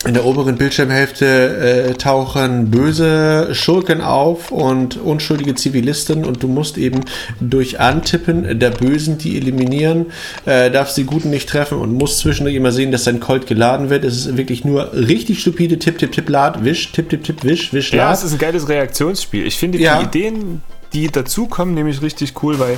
[0.06, 6.78] in der oberen Bildschirmhälfte äh, tauchen böse Schurken auf und unschuldige Zivilisten und du musst
[6.78, 7.02] eben
[7.40, 10.08] durch Antippen der Bösen die eliminieren,
[10.46, 13.90] äh, darfst die Guten nicht treffen und musst zwischendurch immer sehen, dass dein Colt geladen
[13.90, 14.04] wird.
[14.06, 17.74] Es ist wirklich nur richtig stupide Tipp, Tipp, Tipp, Lad, Wisch, Tipp, Tipp, Tipp, Wisch,
[17.74, 18.18] Wisch, Ja, Lad.
[18.20, 19.48] es ist ein geiles Reaktionsspiel.
[19.48, 19.98] Ich finde Ja.
[20.00, 20.62] die Ideen,
[20.94, 22.78] die dazukommen, nämlich richtig cool, weil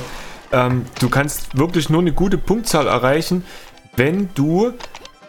[0.52, 3.44] ähm, du kannst wirklich nur eine gute Punktzahl erreichen,
[3.94, 4.72] wenn du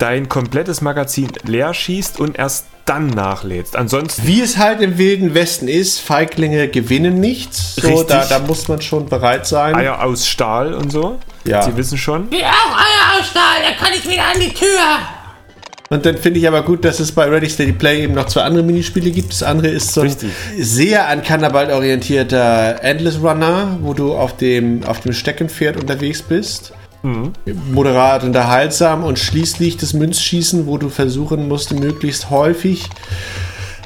[0.02, 3.76] dein komplettes Magazin leer schießt und erst dann nachlädst.
[3.76, 7.76] Ansonsten Wie es halt im Wilden Westen ist, Feiglinge gewinnen nichts.
[7.76, 8.08] So, Richtig.
[8.08, 9.76] da, da muss man schon bereit sein.
[9.76, 11.20] Eier aus Stahl und so.
[11.46, 11.62] Ja.
[11.62, 12.32] Sie wissen schon.
[12.32, 14.68] Wie auch Eier aus Stahl, da kann ich wieder an die Tür.
[15.92, 18.44] Und dann finde ich aber gut, dass es bei Ready Steady Play eben noch zwei
[18.44, 19.34] andere Minispiele gibt.
[19.34, 20.32] Das andere ist so ein Richtig.
[20.58, 26.74] sehr an Cannabalt orientierter Endless Runner, wo du auf dem, auf dem Steckenpferd unterwegs bist.
[27.04, 32.90] Moderat unterhaltsam und schließlich das Münzschießen, wo du versuchen musst, möglichst häufig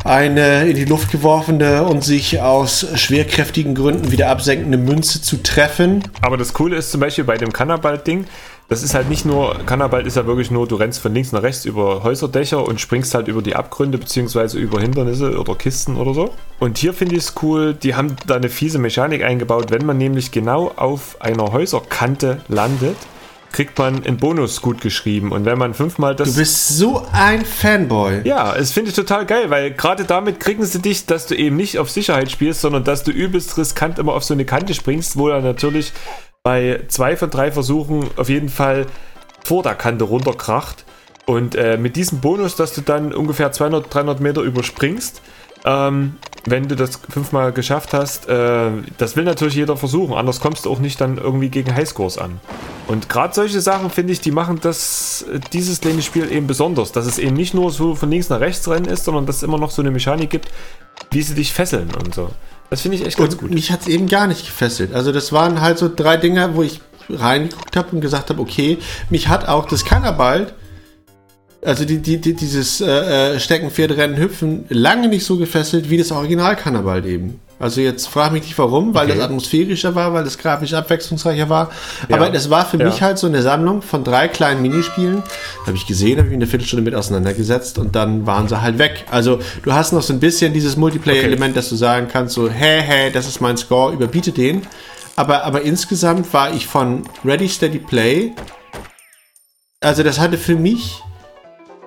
[0.03, 6.03] eine in die Luft geworfene und sich aus schwerkräftigen Gründen wieder absenkende Münze zu treffen.
[6.21, 8.25] Aber das Coole ist zum Beispiel bei dem Cannabalt-Ding,
[8.67, 11.43] das ist halt nicht nur, Cannabalt ist ja wirklich nur, du rennst von links nach
[11.43, 16.13] rechts über Häuserdächer und springst halt über die Abgründe beziehungsweise über Hindernisse oder Kisten oder
[16.13, 16.33] so.
[16.59, 19.97] Und hier finde ich es cool, die haben da eine fiese Mechanik eingebaut, wenn man
[19.97, 22.97] nämlich genau auf einer Häuserkante landet,
[23.51, 25.31] kriegt man einen Bonus gut geschrieben.
[25.31, 26.33] Und wenn man fünfmal das...
[26.33, 28.21] Du bist so ein Fanboy.
[28.25, 31.55] Ja, das finde ich total geil, weil gerade damit kriegen sie dich, dass du eben
[31.55, 35.15] nicht auf Sicherheit spielst, sondern dass du übelst riskant immer auf so eine Kante springst,
[35.15, 35.93] wo er natürlich
[36.45, 38.85] bei zwei von drei Versuchen auf jeden Fall
[39.43, 40.85] vor der Kante runterkracht.
[41.25, 45.23] Und äh, mit diesem Bonus, dass du dann ungefähr 200, 300 Meter überspringst,
[45.65, 48.69] ähm, wenn du das fünfmal geschafft hast, äh,
[48.99, 52.39] das will natürlich jeder versuchen, anders kommst du auch nicht dann irgendwie gegen Highscores an.
[52.87, 56.91] Und gerade solche Sachen, finde ich, die machen das, äh, dieses kleine Spiel eben besonders,
[56.91, 59.43] dass es eben nicht nur so von links nach rechts rennen ist, sondern dass es
[59.43, 60.49] immer noch so eine Mechanik gibt,
[61.09, 62.29] wie sie dich fesseln und so.
[62.69, 63.51] Das finde ich echt ganz Und gut.
[63.51, 64.93] mich hat es eben gar nicht gefesselt.
[64.93, 68.79] Also das waren halt so drei Dinger, wo ich reingeguckt habe und gesagt habe, okay,
[69.09, 70.53] mich hat auch das Cannabalt,
[71.65, 76.11] also die, die, die, dieses äh, äh, Steckenpferdrennen hüpfen, lange nicht so gefesselt wie das
[76.11, 77.39] Original Cannabalt eben.
[77.57, 79.15] Also jetzt frag mich nicht warum, weil Okay.
[79.15, 81.71] das atmosphärischer war, weil das grafisch abwechslungsreicher war.
[82.11, 82.31] Aber Ja.
[82.31, 82.85] das war für Ja.
[82.85, 85.23] mich halt so eine Sammlung von drei kleinen Minispielen.
[85.65, 88.77] Habe ich gesehen, habe ich mich eine Viertelstunde mit auseinandergesetzt und dann waren sie halt
[88.77, 89.05] weg.
[89.09, 92.81] Also du hast noch so ein bisschen dieses Multiplayer-Element, dass du sagen kannst, so, hey,
[92.81, 94.63] hey, das ist mein Score, überbiete den.
[95.15, 98.33] Aber, aber insgesamt war ich von Ready Steady Play,
[99.79, 101.01] also das hatte für mich,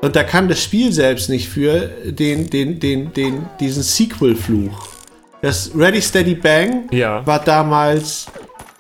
[0.00, 4.88] und da kann das Spiel selbst nicht für, den, den, den, den, diesen Sequel-Fluch.
[5.42, 7.24] Das Ready Steady Bang Ja.
[7.26, 8.26] war damals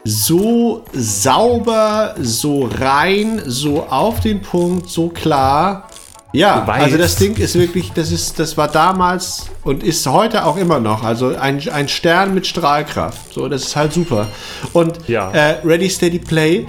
[0.04, 5.88] so sauber, so rein, so auf den Punkt, so klar.
[6.32, 10.56] Ja, also das Ding ist wirklich, das ist, das war damals und ist heute auch
[10.56, 13.32] immer noch, also ein, ein Stern mit Strahlkraft.
[13.32, 14.26] So, das ist halt super.
[14.72, 15.30] Und Ja.
[15.32, 16.66] äh, Ready Steady Play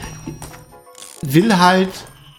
[1.23, 1.89] will halt,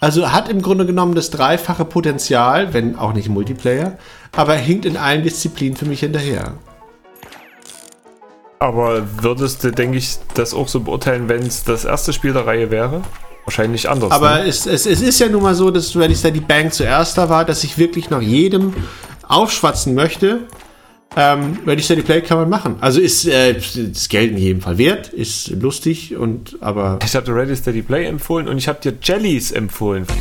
[0.00, 3.98] also hat im Grunde genommen das dreifache Potenzial, wenn auch nicht Multiplayer,
[4.34, 6.54] aber hinkt in allen Disziplinen für mich hinterher.
[8.58, 12.46] Aber würdest du, denke ich, das auch so beurteilen, wenn es das erste Spiel der
[12.46, 13.02] Reihe wäre?
[13.44, 14.10] Wahrscheinlich anders.
[14.10, 14.48] Aber ne?
[14.48, 17.44] es, es, es ist ja nun mal so, dass Ready Steady Bang zuerst da war,
[17.44, 18.74] dass ich wirklich nach jedem
[19.26, 20.40] aufschwatzen möchte.
[21.16, 22.76] Ähm, Ready Steady Play kann man machen.
[22.80, 27.26] Also ist äh, das Geld in jedem Fall wert, ist lustig und aber Ich habe
[27.26, 30.06] dir Ready Steady Play empfohlen und ich habe dir Jellies empfohlen.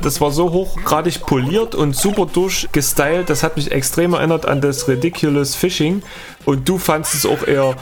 [0.00, 3.28] Das war so hochgradig poliert und super durchgestylt.
[3.30, 6.02] Das hat mich extrem erinnert an das Ridiculous Fishing.
[6.44, 7.76] Und du fandst es auch eher.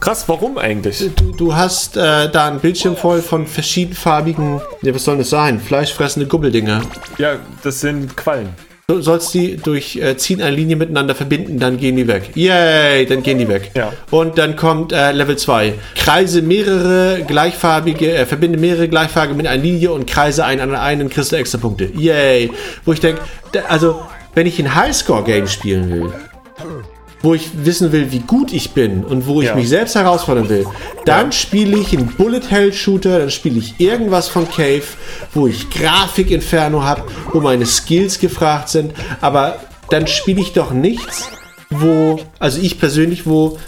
[0.00, 1.10] Krass, warum eigentlich?
[1.16, 5.58] du, du hast äh, da einen Bildschirm voll von verschiedenfarbigen, ja, was soll das sein?
[5.60, 6.82] Fleischfressende Gubbeldinger.
[7.16, 8.50] Ja, das sind Quallen.
[8.86, 12.32] Du sollst die durch äh, Ziehen einer Linie miteinander verbinden, dann gehen die weg.
[12.34, 13.70] Yay, dann gehen die weg.
[13.74, 13.94] Ja.
[14.10, 15.72] Und dann kommt äh, Level 2.
[15.96, 21.08] Kreise mehrere gleichfarbige, äh, verbinde mehrere gleichfarbige mit einer Linie und kreise einen an einen,
[21.08, 21.88] kriegst du extra Punkte.
[21.96, 22.50] Yay.
[22.84, 23.22] Wo ich denke,
[23.70, 24.02] also,
[24.34, 26.12] wenn ich ein Highscore-Game spielen will,
[27.24, 29.54] wo ich wissen will, wie gut ich bin und wo ich Ja.
[29.56, 30.66] mich selbst herausfordern will,
[31.06, 34.82] dann spiele ich einen Bullet-Hell-Shooter, dann spiele ich irgendwas von Cave,
[35.32, 37.02] wo ich Grafik-Inferno habe,
[37.32, 39.58] wo meine Skills gefragt sind, aber
[39.90, 41.28] dann spiele ich doch nichts,
[41.70, 43.58] wo, also ich persönlich, wo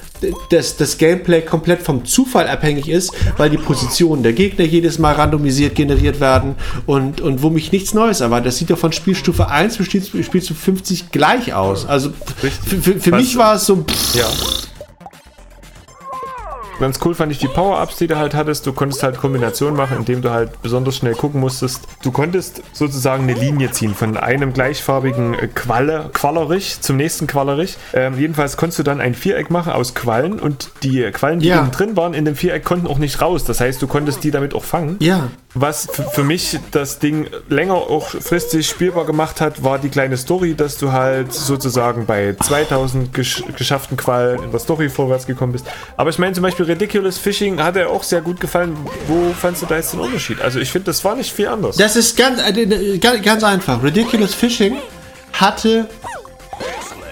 [0.50, 5.14] das, das Gameplay komplett vom Zufall abhängig ist, weil die Positionen der Gegner jedes Mal
[5.14, 6.54] randomisiert generiert werden
[6.86, 8.46] und, und wo mich nichts Neues erwartet.
[8.46, 11.86] Das sieht doch von Spielstufe 1 bis Spielstufe 50 gleich aus.
[11.86, 13.76] Also für, für, für mich war es so.
[13.76, 14.28] Pff, Ja.
[16.78, 18.66] Ganz cool fand ich die Power-Ups, die du halt hattest.
[18.66, 21.80] Du konntest halt Kombinationen machen, indem du halt besonders schnell gucken musstest.
[22.02, 27.76] Du konntest sozusagen eine Linie ziehen von einem gleichfarbigen äh, Qualle, Quallerich zum nächsten Quallerich.
[27.94, 31.66] Ähm, jedenfalls konntest du dann ein Viereck machen aus Quallen und die Quallen, die Ja.
[31.66, 33.44] drin waren, in dem Viereck konnten auch nicht raus.
[33.44, 34.96] Das heißt, du konntest die damit auch fangen.
[35.00, 35.28] ja.
[35.58, 40.54] Was für mich das Ding länger auch fristig spielbar gemacht hat, war die kleine Story,
[40.54, 45.64] dass du halt sozusagen bei 2000 gesch geschafften Quallen in der Story vorwärts gekommen bist.
[45.96, 48.76] Aber ich meine zum Beispiel Ridiculous Fishing hat er auch sehr gut gefallen.
[49.08, 50.42] Wo fandst du da jetzt den Unterschied?
[50.42, 51.76] Also ich finde, das war nicht viel anders.
[51.76, 53.82] Das ist ganz, äh, ganz einfach.
[53.82, 54.76] Ridiculous Fishing
[55.32, 55.88] hatte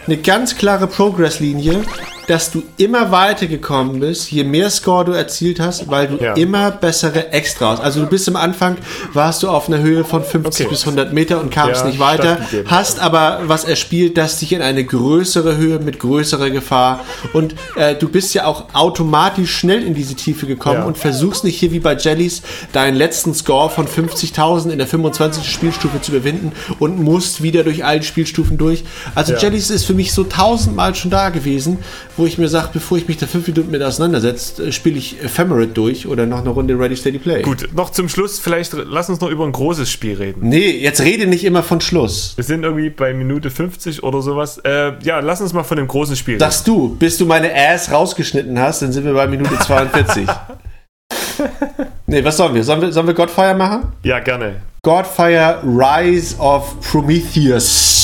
[0.07, 1.83] eine ganz klare Progress-Linie,
[2.27, 6.35] dass du immer weiter gekommen bist, je mehr Score du erzielt hast, weil du Ja.
[6.35, 7.81] immer bessere Extras.
[7.81, 8.77] Also du bist am Anfang,
[9.13, 10.73] warst du auf einer Höhe von 50 Okay.
[10.75, 14.63] bis 100 Meter und kamst Ja, nicht weiter, hast aber was erspielt, das dich in
[14.63, 17.01] eine größere Höhe mit größerer Gefahr
[17.33, 20.85] und äh, du bist ja auch automatisch schnell in diese Tiefe gekommen Ja.
[20.85, 25.51] und versuchst nicht hier wie bei Jellies deinen letzten Score von 50.000 in der 25.
[25.51, 28.85] Spielstufe zu überwinden und musst wieder durch alle Spielstufen durch.
[29.15, 29.35] Also.
[29.35, 31.79] Jellies ist für mich so tausendmal schon da gewesen,
[32.17, 35.23] wo ich mir sage, bevor ich mich da fünf Minuten mit auseinandersetze, äh, spiele ich
[35.23, 37.43] Ephemerate durch oder noch eine Runde Ready Steady Play.
[37.43, 40.49] Gut, noch zum Schluss, vielleicht lass uns noch über ein großes Spiel reden.
[40.49, 42.35] Nee, jetzt rede nicht immer von Schluss.
[42.37, 44.59] Wir sind irgendwie bei Minute 50 oder sowas.
[44.59, 46.41] Äh, ja, lass uns mal von dem großen Spiel reden.
[46.41, 50.27] Sagst du, bis du meine Ass rausgeschnitten hast, dann sind wir bei Minute 42.
[52.07, 52.65] nee, was sollen wir?
[52.65, 53.93] Sollen wir, sollen wir Godfire machen?
[54.03, 54.63] Ja, gerne.
[54.83, 58.04] Godfire Rise of Prometheus.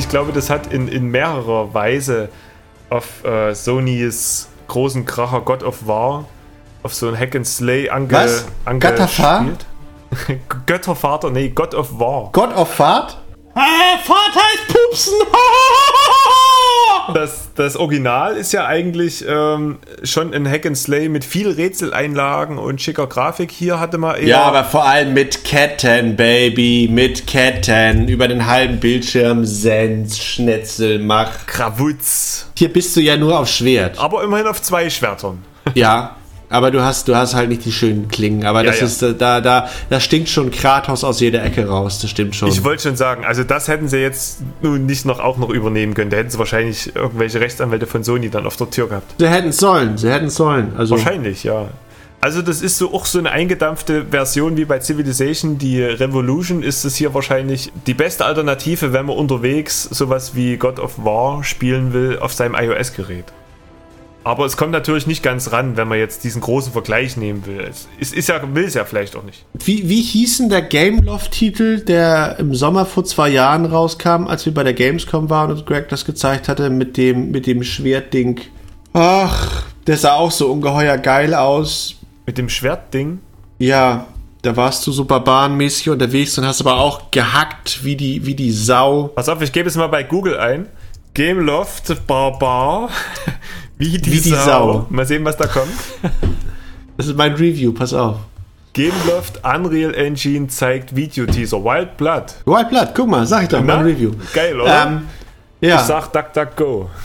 [0.00, 2.30] Ich glaube, das hat in, in mehrerer Weise
[2.88, 6.24] auf äh, Sonys großen Kracher God of War
[6.82, 8.46] auf so ein Hack and Slay ange, Was?
[8.78, 9.40] Götterfahr?
[9.40, 9.66] angespielt.
[10.66, 12.30] Göttervater, nee, God of War.
[12.32, 13.18] God of Fahrt?
[13.54, 15.14] Ah, Vater ist Pupsen.
[17.14, 22.58] Das, das Original ist ja eigentlich ähm, schon ein Hack and Slay mit viel Rätseleinlagen
[22.58, 23.50] und schicker Grafik.
[23.50, 28.08] Hier hatte man eher Ja, aber vor allem mit Ketten, Baby, mit Ketten.
[28.08, 31.46] Über den halben Bildschirm Sens, Schnetzel, Mach.
[31.46, 32.46] Krawutz.
[32.56, 33.98] Hier bist du ja nur auf Schwert.
[33.98, 35.42] Aber immerhin auf zwei Schwertern.
[35.74, 36.16] Ja,
[36.50, 38.44] aber du hast, du hast halt nicht die schönen Klingen.
[38.44, 38.86] Aber Ja, das ja.
[38.86, 42.00] ist, äh, da, da, da stinkt schon Kratos aus jeder Ecke raus.
[42.00, 42.48] Das stimmt schon.
[42.48, 45.94] Ich wollte schon sagen, also das hätten sie jetzt nun nicht noch auch noch übernehmen
[45.94, 46.10] können.
[46.10, 49.14] Da hätten sie wahrscheinlich irgendwelche Rechtsanwälte von Sony dann auf der Tür gehabt.
[49.18, 50.72] sie hätten sollen, sie hätten sollen.
[50.76, 51.68] Also, Wahrscheinlich, ja.
[52.22, 55.56] Also das ist so auch so eine eingedampfte Version wie bei Civilization.
[55.56, 60.80] Die Revolution ist es hier wahrscheinlich die beste Alternative, wenn man unterwegs sowas wie God
[60.80, 63.24] of War spielen will auf seinem iOS-Gerät.
[64.22, 67.60] Aber es kommt natürlich nicht ganz ran, wenn man jetzt diesen großen Vergleich nehmen will.
[67.60, 69.46] Es ist, ist ja, will es ja vielleicht auch nicht.
[69.54, 74.52] Wie, wie hieß denn der Gameloft-Titel, der im Sommer vor zwei Jahren rauskam, als wir
[74.52, 78.40] bei der Gamescom waren und Greg das gezeigt hatte mit dem, mit dem Schwertding?
[78.92, 81.96] Ach, der sah auch so ungeheuer geil aus.
[82.26, 83.20] Mit dem Schwertding.
[83.58, 84.06] Ja,
[84.42, 88.52] da warst du so barbarenmäßig unterwegs und hast aber auch gehackt wie die, wie die
[88.52, 89.10] Sau.
[89.14, 90.66] Pass auf, ich gebe es mal bei Google ein.
[91.14, 92.90] Gameloft Barbar.
[93.80, 94.44] Wie die, Wie die Sau.
[94.44, 94.86] Sau.
[94.90, 95.72] Mal sehen, was da kommt.
[96.96, 98.16] Das ist mein Review, pass auf.
[98.74, 101.64] Gameloft Unreal Engine zeigt Videoteaser.
[101.64, 102.34] Wild Blood.
[102.44, 103.76] White Blood, guck mal, sag ich doch, Na?
[103.76, 104.10] mein Review.
[104.34, 104.86] Geil, oder?
[104.86, 105.06] Ähm,
[105.62, 105.76] ja.
[105.76, 106.90] Ich sag DuckDuckGo.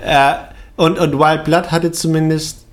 [0.00, 0.34] Äh,
[0.76, 2.64] und, und Wild Blood hatte zumindest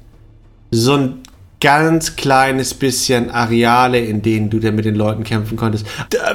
[0.69, 1.23] so ein
[1.59, 5.87] ganz kleines bisschen Areale, in denen du dann mit den Leuten kämpfen konntest.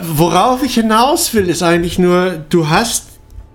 [0.02, 3.09] Worauf ich hinaus will, ist eigentlich nur, du hast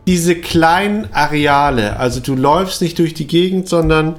[0.08, 1.98] diese kleinen Areale.
[1.98, 4.16] Also du läufst nicht durch die Gegend, sondern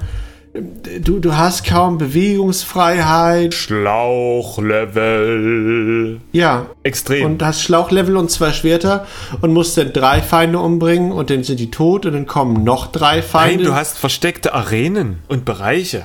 [0.54, 3.54] äh, du, du hast kaum Bewegungsfreiheit.
[4.96, 6.20] Schlauchlevel.
[6.32, 6.66] Ja.
[6.82, 7.24] Extrem.
[7.26, 9.06] Und hast Schlauchlevel und zwei Schwerter
[9.40, 12.86] und musst dann drei Feinde umbringen und dann sind die tot und dann kommen noch
[12.92, 13.64] drei Nein, Feinde.
[13.64, 16.04] du hast versteckte Arenen und Bereiche.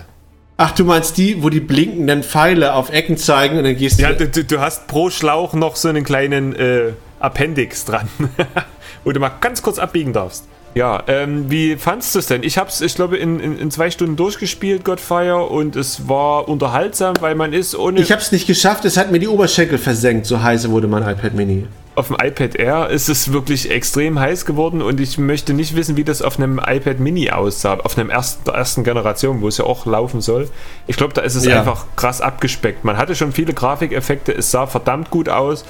[0.57, 4.13] Ach, du meinst die, wo die blinkenden Pfeile auf Ecken zeigen und dann gehst Ja,
[4.13, 4.27] du.
[4.27, 8.07] du, du hast pro Schlauch noch so einen kleinen äh, Appendix dran,
[9.03, 10.45] wo du mal ganz kurz abbiegen darfst.
[10.73, 12.43] Ja, ähm, wie fandst du es denn?
[12.43, 16.47] Ich habe es, ich glaube, in, in, in zwei Stunden durchgespielt, Godfire, und es war
[16.47, 17.99] unterhaltsam, weil man ist ohne.
[17.99, 21.33] Ich hab's nicht geschafft, es hat mir die Oberschenkel versenkt, so heiße wurde mein iPad
[21.33, 21.67] Mini.
[21.95, 25.97] auf dem iPad Air ist es wirklich extrem heiß geworden und ich möchte nicht wissen,
[25.97, 29.57] wie das auf einem iPad Mini aussah, auf einem ersten, der ersten Generation, wo es
[29.57, 30.47] ja auch laufen soll.
[30.87, 31.59] Ich glaube, da ist es Ja.
[31.59, 32.85] einfach krass abgespeckt.
[32.85, 35.65] Man hatte schon viele Grafikeffekte, es sah verdammt gut aus.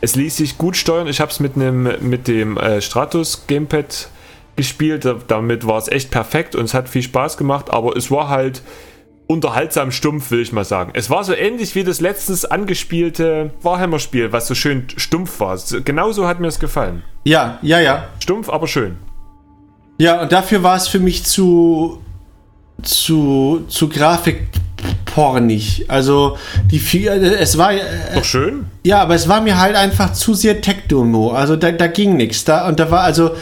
[0.00, 1.06] Es ließ sich gut steuern.
[1.06, 4.08] Ich habe es mit, mit dem äh, Stratus Gamepad
[4.56, 5.04] gespielt.
[5.04, 8.28] Da- Damit war es echt perfekt und es hat viel Spaß gemacht, aber es war
[8.28, 8.62] halt
[9.26, 10.90] unterhaltsam stumpf, will ich mal sagen.
[10.94, 15.56] Es war so ähnlich wie das letztens angespielte Warhammer-Spiel, was so schön stumpf war.
[15.56, 17.02] So- Genauso hat mir es gefallen.
[17.24, 18.08] Ja, ja, ja.
[18.20, 18.96] Stumpf, aber schön.
[19.96, 22.02] Ja, und dafür war es für mich zu
[22.82, 23.88] zu zu
[25.14, 25.84] Grafikpornig.
[25.88, 26.36] Also
[26.70, 27.80] die es war äh,
[28.14, 28.66] Doch schön.
[28.84, 31.30] ja, aber es war mir halt einfach zu sehr Tech-Demo.
[31.32, 32.44] Also da, da ging nichts.
[32.44, 33.32] Da und da war also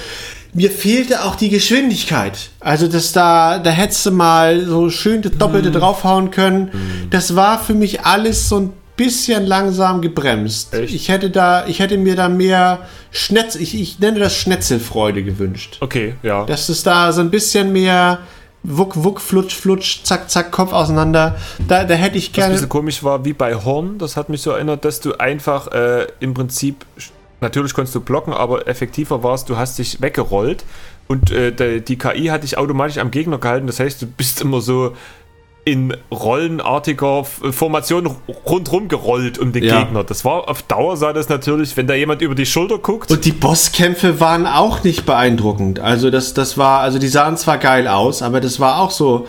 [0.54, 2.50] mir fehlte auch die Geschwindigkeit.
[2.60, 5.74] Also das da da hättest du mal so schön das Doppelte Mhm.
[5.74, 6.70] draufhauen können.
[7.10, 10.74] Das war für mich alles so ein bisschen langsam gebremst.
[10.74, 10.94] Echt?
[10.94, 15.78] Ich hätte da ich hätte mir da mehr Schnetz ich, ich nenne das Schnetzelfreude gewünscht.
[15.80, 16.44] Okay, ja.
[16.44, 18.18] Dass es da so ein bisschen mehr
[18.64, 21.36] Wuck, Wuck, Flutsch, Flutsch, Zack, Zack, Kopf auseinander.
[21.66, 22.52] Da, da hätte ich Was ein gerne.
[22.54, 26.06] bisschen komisch war, wie bei Horn, das hat mich so erinnert, dass du einfach äh,
[26.20, 26.86] im Prinzip,
[27.40, 30.64] natürlich konntest du blocken, aber effektiver warst, du hast dich weggerollt
[31.08, 34.40] und äh, die, die KI hat dich automatisch am Gegner gehalten, das heißt, du bist
[34.40, 34.94] immer so
[35.64, 38.10] in rollenartiger Formation
[38.46, 39.80] rundrum gerollt um den Ja.
[39.84, 40.02] Gegner.
[40.02, 43.12] Das war auf Dauer sah das natürlich, wenn da jemand über die Schulter guckt.
[43.12, 45.78] Und die Bosskämpfe waren auch nicht beeindruckend.
[45.78, 49.26] Also das, das war, also die sahen zwar geil aus, aber das war auch so.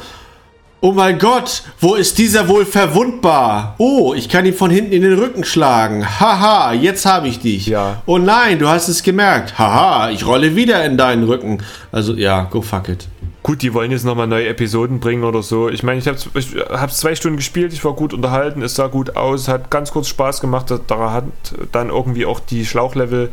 [0.81, 3.75] Oh mein Gott, wo ist dieser wohl verwundbar?
[3.77, 6.19] Oh, ich kann ihn von hinten in den Rücken schlagen.
[6.19, 7.67] Haha, jetzt habe ich dich.
[7.67, 8.01] Ja.
[8.05, 9.57] Oh nein, du hast es gemerkt.
[9.57, 11.63] Haha, ich rolle wieder in deinen Rücken.
[11.93, 13.07] Also ja, go fuck it.
[13.43, 15.67] Gut, die wollen jetzt nochmal neue Episoden bringen oder so.
[15.69, 18.87] Ich meine, ich habe ich hab's zwei Stunden gespielt, ich war gut unterhalten, es sah
[18.87, 20.71] gut aus, hat ganz kurz Spaß gemacht.
[20.71, 21.25] Da- Da hat
[21.73, 23.29] dann irgendwie auch die Schlauchlevel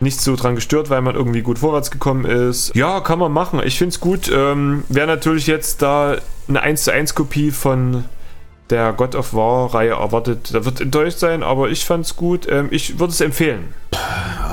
[0.00, 2.74] nicht so dran gestört, weil man irgendwie gut vorwärts gekommen ist.
[2.76, 3.60] Ja, kann man machen.
[3.64, 4.30] Ich finde es gut.
[4.30, 8.04] Ähm, Wer natürlich jetzt da eine 1 zu 1 Kopie von
[8.70, 12.46] der God of War-Reihe erwartet, der wird enttäuscht sein, aber ich fand es gut.
[12.50, 13.72] Ähm, ich würde es empfehlen.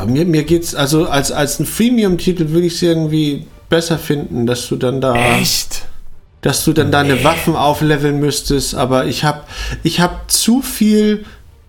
[0.05, 4.67] Mir, mir geht's, also als, als ein Freemium-Titel würde ich es irgendwie besser finden, dass
[4.67, 5.15] du dann da.
[5.39, 5.85] Echt?
[6.43, 9.41] dass du dann deine Waffen aufleveln müsstest, aber ich habe
[9.83, 11.23] ich hab zu viel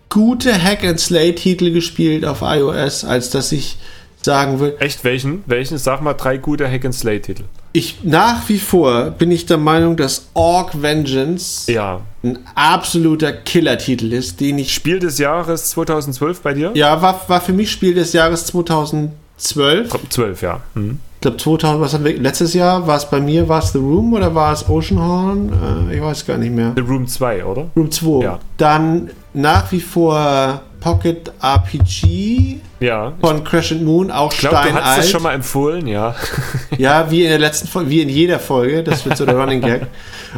[0.09, 3.76] gute Hack-and-Slay-Titel gespielt auf iOS, als dass ich
[4.22, 5.05] sagen will, Echt?
[5.05, 5.42] Welchen?
[5.44, 5.76] Welchen?
[5.76, 7.42] Sag mal drei gute Hack-and-Slay-Titel.
[7.74, 12.00] ich nach wie vor bin ich der Meinung, dass Orc Vengeance Ja.
[12.24, 16.70] ein absoluter Killer-Titel ist, den ich Spiel des Jahres 2012 bei dir?
[16.72, 19.90] ja war, war für mich Spiel des Jahres 2012.
[20.09, 20.61] 12, ja.
[20.74, 20.98] Hm.
[21.23, 23.79] Ich glaube 2000, was haben wir letztes Jahr war es bei mir war es The
[23.79, 25.89] Room oder war es Oceanhorn?
[25.89, 26.73] Äh, ich weiß gar nicht mehr.
[26.75, 27.66] The Room 2, oder?
[27.77, 28.25] Room 2.
[28.25, 28.39] Ja.
[28.57, 33.12] Dann nach wie vor Pocket RPG Ja.
[33.20, 34.99] von Crash and Moon, auch Ich glaube, du hast steinalt.
[35.05, 36.16] es schon mal empfohlen, ja.
[36.77, 39.61] Ja, wie in der letzten Folge, wie in jeder Folge, das wird so der Running
[39.61, 39.87] Gag.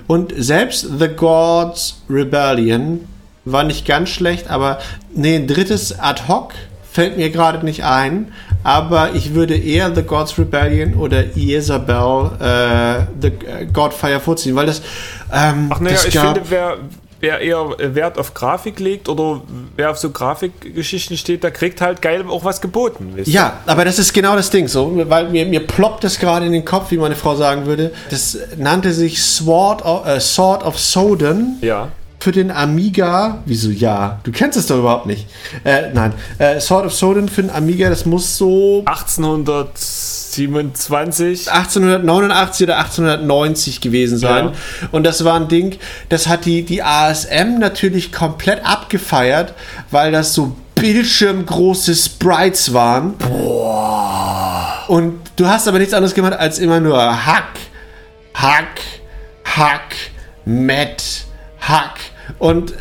[0.07, 3.01] Und selbst The Gods Rebellion
[3.47, 4.81] war nicht ganz schlecht, aber
[5.15, 6.53] nee, ein drittes Ad hoc
[6.95, 8.33] fällt mir gerade nicht ein,
[8.63, 14.67] aber ich würde eher The Gods Rebellion oder Isabel äh, The äh, Godfire vorziehen, weil
[14.67, 14.81] das
[15.33, 16.77] ähm, Ach naja, ich finde, wer,
[17.19, 19.43] wer eher Wert auf Grafik legt oder
[19.75, 23.15] wer auf so Grafikgeschichten steht, der kriegt halt geil auch was geboten.
[23.17, 23.23] Du?
[23.29, 26.53] Ja, aber das ist genau das Ding, so, weil mir, mir ploppt das gerade in
[26.53, 27.93] den Kopf, wie meine Frau sagen würde.
[28.11, 31.89] Das nannte sich Sword of, äh, Sword of Soden Ja.
[32.25, 33.43] Für den Amiga.
[33.45, 34.19] Wieso ja?
[34.23, 35.27] Du kennst es doch überhaupt nicht.
[35.63, 41.53] Äh, nein, äh, Sword of Soden für den Amiga, das muss so 1827.
[41.53, 44.47] 1889 oder 1890 gewesen sein.
[44.47, 44.53] Ja.
[44.91, 45.77] Und das war ein Ding,
[46.09, 49.53] das hat die, die ASM natürlich komplett abgefeiert,
[49.91, 53.17] weil das so bildschirmgroße Sprites waren.
[54.89, 57.59] Und du hast aber nichts anderes gemacht als immer nur Hack,
[58.33, 58.81] Hack,
[59.45, 59.95] Hack,
[60.47, 61.27] Matt,
[61.61, 62.14] Hack.
[62.39, 62.75] Und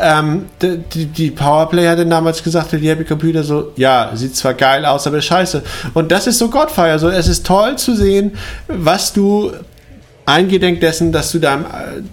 [0.00, 4.54] ähm, die, die- Powerplay hat dann damals gesagt, die Happy Computer so, ja, sieht zwar
[4.54, 5.62] geil aus, aber scheiße.
[5.94, 6.98] Und das ist so Godfire.
[6.98, 8.32] So, es ist toll zu sehen,
[8.68, 9.52] was du
[10.26, 11.64] eingedenk dessen, dass du dein,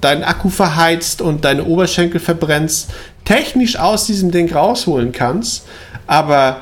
[0.02, 2.90] deinen Akku verheizt und deine Oberschenkel verbrennst,
[3.26, 5.66] technisch aus diesem Ding rausholen kannst.
[6.08, 6.58] Aber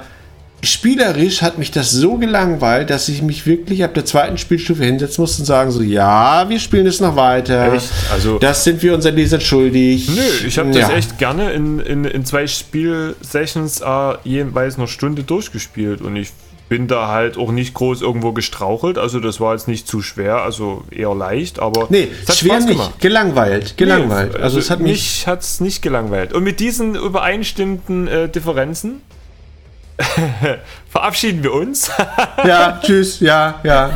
[0.65, 5.21] spielerisch hat mich das so gelangweilt, dass ich mich wirklich ab der zweiten Spielstufe hinsetzen
[5.21, 7.73] musste und sagen so, ja, wir spielen es noch weiter.
[7.73, 7.89] Echt?
[8.11, 10.09] Also- das sind wir unseren Lesern schuldig.
[10.09, 10.95] Nö, ich habe das Ja.
[10.95, 16.29] echt gerne in, in, in zwei Spielsessions äh, jeweils eine Stunde durchgespielt und ich
[16.67, 20.37] bin da halt auch nicht groß irgendwo gestrauchelt, also das war jetzt nicht zu schwer,
[20.37, 22.77] also eher leicht, aber Nee, es schwer Spaß nicht.
[22.79, 22.99] gemacht.
[23.01, 23.77] Gelangweilt.
[23.77, 24.33] Gelangweilt.
[24.33, 24.91] Nee, also es hat mich.
[24.93, 26.33] mich hat's nicht gelangweilt.
[26.33, 29.01] Und mit diesen übereinstimmenden äh, Differenzen
[30.89, 31.91] verabschieden wir uns.
[32.45, 33.89] Ja, tschüss, ja, ja.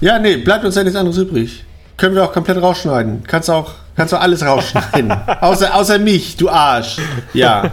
[0.00, 1.64] Ja, nee, bleibt uns ja nichts anderes übrig.
[1.96, 3.22] Können wir auch komplett rausschneiden.
[3.26, 5.10] Kannst auch, kannst auch alles rausschneiden.
[5.40, 6.96] außer, außer mich, du Arsch.
[7.34, 7.70] Ja.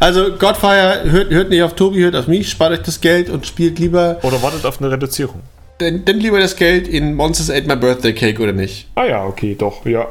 [0.00, 3.46] Also Godfire, hört, hört nicht auf Tobi, hört auf mich, spart euch das Geld und
[3.46, 5.40] spielt lieber, Oder wartet auf eine Reduzierung.
[5.80, 8.88] denn, denn lieber das Geld in Monsters Ate My Birthday Cake, oder nicht?
[8.94, 10.06] Ah ja, okay, doch, ja.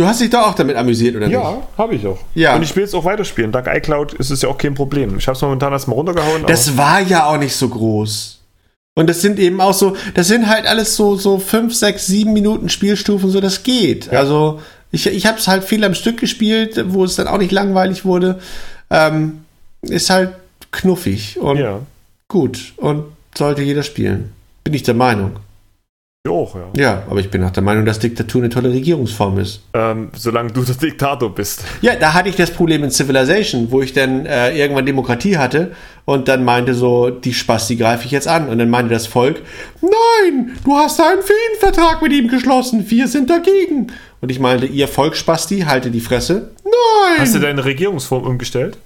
[0.00, 1.34] Du hast dich doch auch damit amüsiert, oder nicht?
[1.34, 2.18] Ja, habe ich auch.
[2.36, 2.54] Ja.
[2.54, 3.50] Und ich will jetzt auch weiterspielen.
[3.50, 5.18] Dank iCloud ist es ja auch kein Problem.
[5.18, 6.44] Ich habe es momentan erstmal runtergehauen.
[6.46, 8.38] Das war ja auch nicht so groß.
[8.94, 12.32] Und das sind eben auch so, das sind halt alles so, so fünf, sechs, sieben
[12.32, 14.12] Minuten Spielstufen, so das geht.
[14.12, 14.60] Also
[14.92, 18.04] ich, ich habe es halt viel am Stück gespielt, wo es dann auch nicht langweilig
[18.04, 18.38] wurde.
[18.90, 19.44] Ähm,
[19.82, 20.30] ist halt
[20.70, 21.80] knuffig und ja,
[22.28, 23.04] gut und
[23.36, 24.32] sollte jeder spielen.
[24.62, 25.36] Bin ich der Meinung.
[26.26, 26.68] Auch, ja.
[26.76, 29.62] Ja, aber ich bin auch der Meinung, dass Diktatur eine tolle Regierungsform ist.
[29.74, 31.64] Ähm, solange du der Diktator bist.
[31.80, 35.72] Ja, da hatte ich das Problem in Civilization, wo ich dann äh, irgendwann Demokratie hatte
[36.04, 38.48] und dann meinte so, die Spasti greife ich jetzt an.
[38.48, 39.42] Und dann meinte das Volk,
[39.80, 43.88] nein, du hast einen Friedensvertrag mit ihm geschlossen, wir sind dagegen.
[44.20, 46.50] Und ich meinte, ihr Volksspasti, halte die Fresse.
[46.64, 47.20] Nein!
[47.20, 48.78] Hast du deine Regierungsform umgestellt?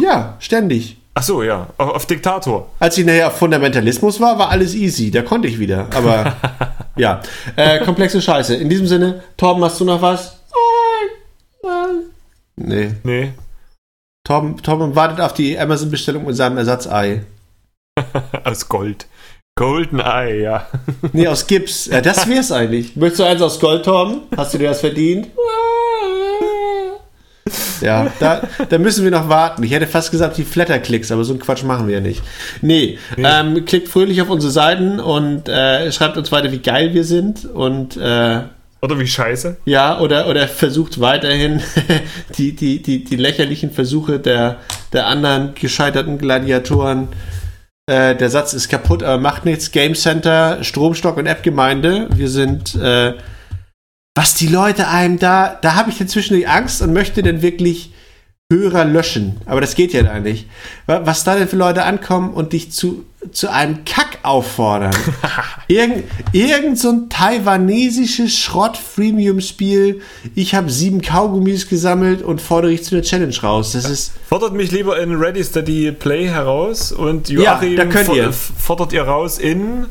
[0.00, 0.96] ja, ständig.
[1.14, 1.68] Ach so, ja.
[1.76, 2.70] Auf, auf Diktator.
[2.78, 5.10] Als ich nachher auf Fundamentalismus war, war alles easy.
[5.10, 5.86] Da konnte ich wieder.
[5.94, 6.36] Aber
[6.96, 7.20] ja,
[7.56, 8.54] äh, komplexe Scheiße.
[8.54, 10.38] In diesem Sinne, Torben, hast du noch was?
[12.56, 12.94] Nee.
[13.02, 13.32] Nee.
[14.24, 17.24] Torben, Torben wartet auf die Amazon-Bestellung mit seinem Ersatzei.
[18.44, 19.06] Aus Gold.
[19.58, 20.66] Golden Eye, ja.
[21.12, 21.84] Nee, aus Gips.
[21.84, 22.96] Ja, das wär's eigentlich.
[22.96, 24.22] Möchtest du eins aus Gold, Torben?
[24.34, 25.28] Hast du dir das verdient?
[27.80, 29.62] Ja, da, da müssen wir noch warten.
[29.64, 32.22] Ich hätte fast gesagt, die Flatterklicks, aber so einen Quatsch machen wir ja nicht.
[32.60, 37.02] Nee, Ähm, klickt fröhlich auf unsere Seiten und äh, schreibt uns weiter, wie geil wir
[37.04, 38.40] sind und äh,
[38.80, 39.56] Oder wie scheiße.
[39.64, 41.60] ja, oder, oder versucht weiterhin
[42.38, 44.56] die, die, die, die lächerlichen Versuche der,
[44.92, 47.08] der anderen gescheiterten Gladiatoren.
[47.86, 49.72] Äh, der Satz ist kaputt, aber macht nichts.
[49.72, 52.06] Game Center, Stromstock und App-Gemeinde.
[52.14, 53.14] Wir sind, äh,
[54.14, 57.92] was die Leute einem da, da habe ich inzwischen die Angst und möchte denn wirklich
[58.52, 59.40] Hörer löschen.
[59.46, 60.46] Aber das geht ja da nicht.
[60.84, 64.94] Wa- Was da denn für Leute ankommen und dich zu, zu einem Kack auffordern.
[65.68, 70.02] Irgend, irgend so ein taiwanesisches Schrott-Freemium-Spiel.
[70.34, 73.72] Ich habe sieben Kaugummis gesammelt und fordere ich zu der Challenge raus.
[73.72, 78.10] Das ist, Fordert mich lieber in Ready Steady Play heraus und Ja, Joachim da könnt
[78.12, 78.32] ihr.
[78.32, 79.86] fordert ihr raus in.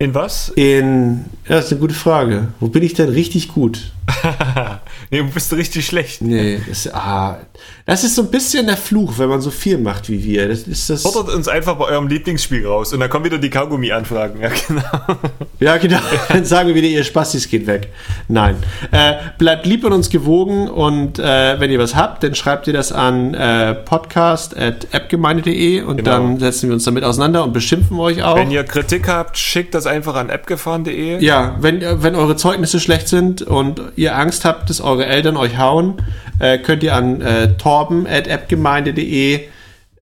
[0.00, 0.50] In was?
[0.50, 2.48] in, ja, das ist eine gute Frage.
[2.60, 3.90] Wo bin ich denn richtig gut?
[5.10, 6.22] nee, du bist richtig schlecht.
[6.22, 7.38] Nee, das, ah,
[7.86, 10.46] das ist so ein bisschen der Fluch, wenn man so viel macht wie wir.
[10.48, 11.02] Das ist das.
[11.02, 14.40] Fordert uns einfach bei eurem Lieblingsspiel raus und dann kommen wieder die Kaugummi-Anfragen.
[14.40, 14.82] Ja, genau.
[15.60, 15.98] Ja, genau.
[16.28, 17.88] Dann sagen wir wieder, ihr Spastis geht weg.
[18.28, 18.54] Nein.
[18.92, 22.72] Äh, bleibt lieb und uns gewogen und äh, wenn ihr was habt, dann schreibt ihr
[22.72, 26.10] das an äh, podcast.appgemeinde.de und Genau.
[26.10, 28.36] dann setzen wir uns damit auseinander und beschimpfen euch auch.
[28.36, 31.22] Wenn ihr Kritik habt, schickt das einfach an appgefahren.de.
[31.24, 35.36] ja, wenn, äh, wenn eure Zeugnisse schlecht sind und ihr Angst habt, dass eure Eltern
[35.36, 35.94] euch hauen,
[36.38, 39.48] äh, könnt ihr an äh, torben.appgemeinde.de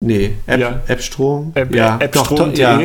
[0.02, 0.80] Nee, App, Ja.
[0.88, 1.52] Appstrom?
[1.56, 2.60] App, ja, appstrom.de.
[2.60, 2.80] ja.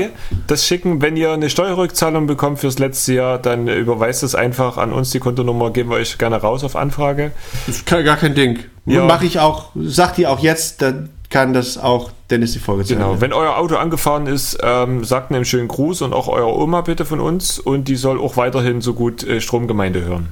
[0.47, 4.93] Das schicken, wenn ihr eine Steuerrückzahlung bekommt fürs letzte Jahr, dann überweist es einfach an
[4.93, 7.33] uns die Kontonummer, geben wir euch gerne raus auf Anfrage.
[7.67, 8.61] Ist gar kein Ding.
[8.87, 9.05] Ja.
[9.05, 13.21] Mache ich auch, sagt ihr auch jetzt, dann kann das auch Dennis die Folge Genau,
[13.21, 17.05] wenn euer Auto angefahren ist, ähm, sagt einen schönen Gruß und auch eurer Oma bitte
[17.05, 20.29] von uns und die soll auch weiterhin so gut äh, Stromgemeinde hören.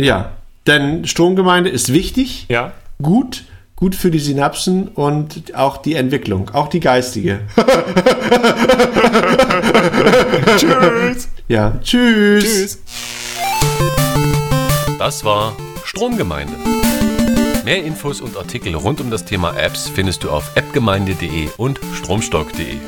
[0.00, 0.30] Ja,
[0.66, 2.72] denn Stromgemeinde ist wichtig, Ja?
[3.00, 3.44] gut,
[3.76, 7.40] gut für die Synapsen und auch die Entwicklung, auch die geistige.
[10.56, 11.28] Tschüss!
[11.48, 12.44] Ja, tschüss.
[12.44, 12.78] Tschüss!
[14.98, 16.52] Das war Stromgemeinde.
[17.64, 22.78] Mehr Infos und Artikel rund um das Thema Apps findest du auf appgemeinde.de und stromstock.de.